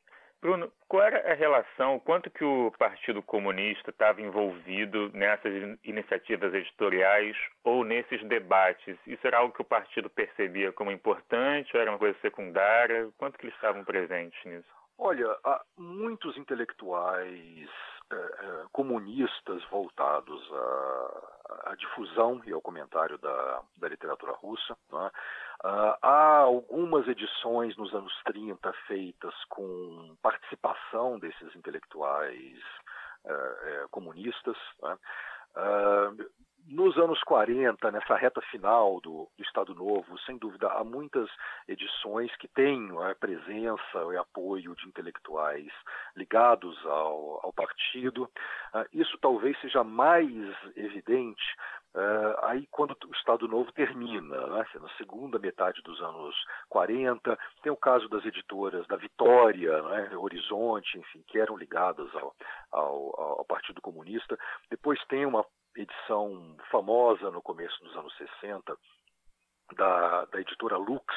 Bruno, 0.41 0.71
qual 0.87 1.03
era 1.03 1.31
a 1.31 1.35
relação, 1.35 1.99
quanto 1.99 2.31
que 2.31 2.43
o 2.43 2.71
Partido 2.79 3.21
Comunista 3.21 3.91
estava 3.91 4.21
envolvido 4.21 5.11
nessas 5.13 5.77
iniciativas 5.83 6.51
editoriais 6.51 7.37
ou 7.63 7.83
nesses 7.83 8.23
debates? 8.27 8.97
Isso 9.05 9.25
era 9.27 9.37
algo 9.37 9.53
que 9.53 9.61
o 9.61 9.65
partido 9.65 10.09
percebia 10.09 10.71
como 10.71 10.91
importante 10.91 11.69
ou 11.75 11.81
era 11.81 11.91
uma 11.91 11.99
coisa 11.99 12.17
secundária? 12.21 13.07
Quanto 13.19 13.37
que 13.37 13.45
eles 13.45 13.55
estavam 13.55 13.83
presentes 13.83 14.43
nisso? 14.43 14.67
Olha, 14.97 15.27
há 15.43 15.61
muitos 15.77 16.35
intelectuais 16.35 17.69
é, 18.11 18.15
é, 18.15 18.65
comunistas 18.71 19.63
voltados 19.65 20.51
à, 20.51 21.69
à, 21.71 21.75
difusão 21.75 22.41
e 22.45 22.51
ao 22.51 22.61
comentário 22.61 23.17
da, 23.19 23.61
da 23.77 23.87
literatura 23.87 24.33
russa. 24.33 24.75
É? 24.93 25.11
Uh, 25.63 25.93
há 26.01 26.37
algumas 26.37 27.07
edições 27.07 27.77
nos 27.77 27.93
anos 27.93 28.11
30 28.25 28.73
feitas 28.87 29.33
com 29.47 30.15
participação 30.19 31.19
desses 31.19 31.55
intelectuais 31.55 32.57
uh, 33.25 33.85
uh, 33.85 33.89
comunistas. 33.89 34.57
Né? 34.81 34.97
nos 36.67 36.97
anos 36.97 37.19
40, 37.23 37.91
nessa 37.91 38.15
reta 38.15 38.39
final 38.49 39.01
do, 39.01 39.27
do, 39.37 39.43
Estado 39.43 39.73
Novo, 39.75 40.17
sem 40.19 40.37
dúvida, 40.37 40.69
há 40.69 40.83
muitas 40.83 41.29
edições 41.67 42.33
que 42.37 42.47
têm 42.47 42.89
a 43.03 43.15
presença 43.15 44.13
e 44.13 44.17
apoio 44.17 44.73
de 44.75 44.87
intelectuais 44.87 45.67
ligados 46.15 46.77
ao, 46.85 47.41
ao 47.43 47.53
partido. 47.53 48.23
Uh, 48.73 48.87
isso 48.93 49.17
talvez 49.19 49.59
seja 49.59 49.83
mais 49.83 50.31
evidente 50.75 51.43
Uh, 51.93 52.45
aí 52.45 52.65
quando 52.71 52.91
o 52.91 53.15
Estado 53.15 53.49
Novo 53.49 53.69
termina, 53.73 54.47
né, 54.47 54.65
na 54.79 54.89
segunda 54.97 55.37
metade 55.37 55.81
dos 55.81 56.01
anos 56.01 56.33
40, 56.69 57.37
tem 57.61 57.71
o 57.71 57.75
caso 57.75 58.07
das 58.07 58.25
editoras 58.25 58.87
da 58.87 58.95
Vitória, 58.95 59.81
né, 59.83 60.15
Horizonte, 60.15 60.97
enfim, 60.97 61.21
que 61.27 61.37
eram 61.37 61.57
ligadas 61.57 62.07
ao, 62.15 62.33
ao, 62.71 63.39
ao 63.39 63.45
Partido 63.45 63.81
Comunista. 63.81 64.39
Depois 64.69 65.03
tem 65.07 65.25
uma 65.25 65.45
edição 65.75 66.55
famosa 66.69 67.29
no 67.29 67.41
começo 67.41 67.77
dos 67.83 67.95
anos 67.97 68.15
60 68.15 68.77
da, 69.75 70.25
da 70.25 70.39
editora 70.39 70.77
Lux, 70.77 71.13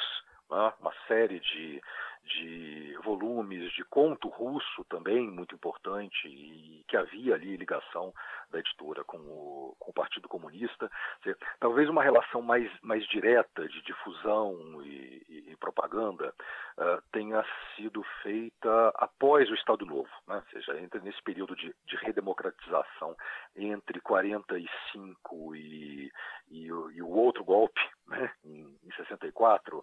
né, 0.51 0.73
uma 0.81 0.93
série 1.07 1.39
de, 1.39 1.81
de 2.25 2.97
volumes 3.05 3.73
de 3.73 3.85
conto 3.85 4.29
russo 4.29 4.85
também 4.89 5.31
muito 5.31 5.55
importante 5.55 6.27
e 6.27 6.85
que 6.89 6.97
havia 6.97 7.35
ali 7.35 7.57
ligação 7.57 8.13
da 8.51 8.59
editora 8.59 9.05
com 9.05 9.19
o, 9.19 9.77
com 9.79 9.91
o 9.91 9.95
Partido 9.95 10.29
Comunista. 10.29 10.91
Dizer, 11.19 11.37
talvez 11.61 11.89
uma 11.89 12.03
relação 12.03 12.41
mais, 12.41 12.71
mais 12.83 13.07
direta 13.09 13.69
de 13.69 13.83
difusão 13.83 14.83
e, 14.83 15.23
e, 15.29 15.53
e 15.53 15.57
propaganda 15.57 16.35
uh, 16.79 17.03
tenha 17.13 17.45
sido 17.75 18.03
feita 18.23 18.89
após 18.97 19.51
o 19.51 19.55
Estado 19.55 19.85
Novo, 19.85 20.11
né? 20.27 20.37
ou 20.37 20.51
seja, 20.53 20.81
entre 20.81 21.01
nesse 21.01 21.23
período 21.23 21.55
de, 21.57 21.75
de 21.87 21.97
redemocratização 21.97 23.17
entre 23.57 24.01
45 24.01 25.57
e, 25.57 26.13
e, 26.51 26.67
e 26.67 27.03
o 27.03 27.09
outro 27.09 27.45
golpe, 27.45 27.81
né? 28.09 28.31
em, 28.45 28.79
em 28.83 28.93
64. 28.97 29.79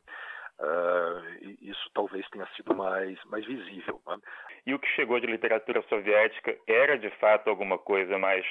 Uh, 0.60 1.01
talvez 1.94 2.28
tenha 2.30 2.48
sido 2.56 2.76
mais, 2.76 3.18
mais 3.26 3.46
visível. 3.46 4.02
Né? 4.08 4.18
E 4.66 4.74
o 4.74 4.80
que 4.80 4.88
chegou 4.90 5.20
de 5.20 5.28
literatura 5.28 5.82
soviética 5.84 6.56
era 6.68 6.98
de 6.98 7.10
fato 7.18 7.50
alguma 7.50 7.78
coisa 7.78 8.18
mais 8.18 8.46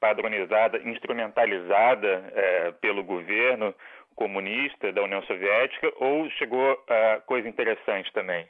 padronizada, 0.00 0.78
instrumentalizada 0.78 2.08
é, 2.34 2.72
pelo 2.72 3.04
governo 3.04 3.74
comunista 4.16 4.92
da 4.92 5.02
União 5.02 5.22
Soviética, 5.22 5.92
ou 5.96 6.28
chegou 6.30 6.72
uh, 6.72 7.22
coisa 7.24 7.48
interessante 7.48 8.12
também? 8.12 8.46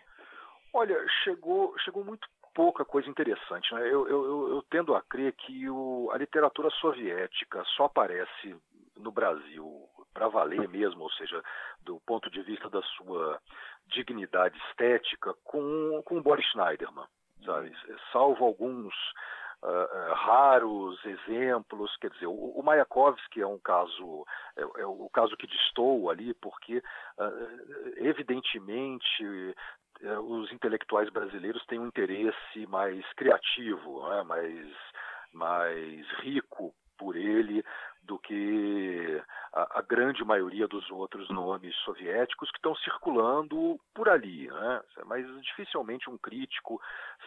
Olha, 0.72 0.96
chegou, 1.22 1.78
chegou 1.78 2.04
muito 2.04 2.26
pouca 2.54 2.84
coisa 2.84 3.08
interessante. 3.08 3.72
Né? 3.74 3.82
Eu, 3.82 4.08
eu, 4.08 4.48
eu, 4.50 4.64
tendo 4.70 4.94
a 4.94 5.02
crer 5.02 5.32
que 5.32 5.68
o, 5.68 6.10
a 6.12 6.18
literatura 6.18 6.70
soviética 6.70 7.62
só 7.76 7.84
aparece 7.84 8.56
no 8.96 9.10
Brasil 9.10 9.88
para 10.12 10.28
valer 10.28 10.68
mesmo, 10.68 11.02
ou 11.02 11.10
seja, 11.12 11.42
do 11.80 12.00
ponto 12.00 12.30
de 12.30 12.42
vista 12.42 12.68
da 12.68 12.82
sua 12.82 13.40
dignidade 13.86 14.58
estética, 14.68 15.34
com, 15.44 16.02
com 16.04 16.22
Boris 16.22 16.46
Schneiderman, 16.46 17.06
sabe? 17.44 17.72
Salvo 18.12 18.44
alguns 18.44 18.94
uh, 19.62 20.14
raros 20.14 21.04
exemplos, 21.04 21.96
quer 21.96 22.10
dizer, 22.10 22.26
o, 22.26 22.32
o 22.32 22.62
Mayakovsky 22.62 23.40
é 23.40 23.46
um 23.46 23.58
caso, 23.58 24.26
é, 24.56 24.62
é, 24.62 24.86
o 24.86 25.08
caso 25.12 25.36
que 25.36 25.46
distou 25.46 26.10
ali, 26.10 26.34
porque 26.34 26.78
uh, 26.78 27.92
evidentemente 27.96 29.54
os 30.24 30.50
intelectuais 30.50 31.08
brasileiros 31.10 31.64
têm 31.66 31.78
um 31.78 31.86
interesse 31.86 32.66
mais 32.66 33.04
criativo, 33.12 34.08
né? 34.08 34.22
mais, 34.24 34.68
mais 35.32 36.08
rico 36.22 36.74
por 36.98 37.14
ele, 37.14 37.64
do 38.02 38.18
que 38.18 39.22
a, 39.52 39.78
a, 39.78 39.82
grande 39.82 40.24
maioria 40.24 40.66
dos 40.66 40.90
outros 40.90 41.28
nomes 41.30 41.74
soviéticos 41.84 42.50
que 42.50 42.58
estão 42.58 42.74
circulando 42.76 43.78
por 43.94 44.08
ali. 44.08 44.48
Né? 44.48 44.82
Mas 45.06 45.26
dificilmente 45.42 46.10
um 46.10 46.18
crítico 46.18 46.80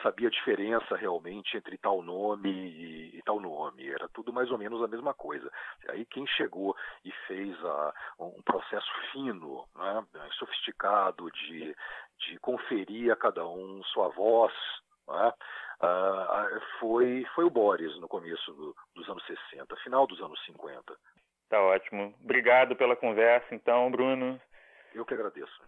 sabia 0.04 0.28
a 0.28 0.32
diferença 0.32 0.96
realmente 0.96 1.56
entre 1.56 1.78
tal 1.78 2.02
nome 2.02 2.50
e, 2.50 3.18
e, 3.18 3.22
tal 3.24 3.40
nome. 3.40 3.88
Era 3.88 4.10
tudo 4.10 4.34
mais 4.34 4.52
ou 4.52 4.58
menos 4.58 4.84
a 4.84 4.88
mesma 4.88 5.14
coisa. 5.14 5.50
Aí 5.90 6.06
quem 6.06 6.28
chegou 6.28 6.76
e 7.04 7.12
fez 7.28 7.56
a, 7.64 7.94
um 8.20 8.42
processo 8.42 8.92
fino, 9.12 9.66
né? 9.76 10.06
sofisticado 10.38 11.32
de, 11.32 11.76
de 12.20 12.40
conferir 12.40 13.12
a 13.12 13.16
cada 13.16 13.48
um 13.48 13.82
sua 13.86 14.10
voz, 14.10 14.54
né? 15.08 15.34
Uh, 15.82 16.62
foi, 16.80 17.26
foi 17.36 17.46
o 17.46 17.50
Boris 17.50 18.00
no 18.00 18.08
começo 18.08 18.54
do, 18.54 18.74
dos 18.96 19.10
anos 19.10 19.26
60, 19.26 19.76
final 19.78 20.06
dos 20.08 20.22
anos 20.22 20.40
50. 20.46 20.96
Tá 21.50 21.62
ótimo. 21.62 22.14
Obrigado 22.24 22.74
pela 22.76 22.96
conversa, 22.96 23.54
então, 23.54 23.92
Bruno. 23.92 24.40
Eu 24.94 25.04
que 25.06 25.14
agradeço. 25.14 25.62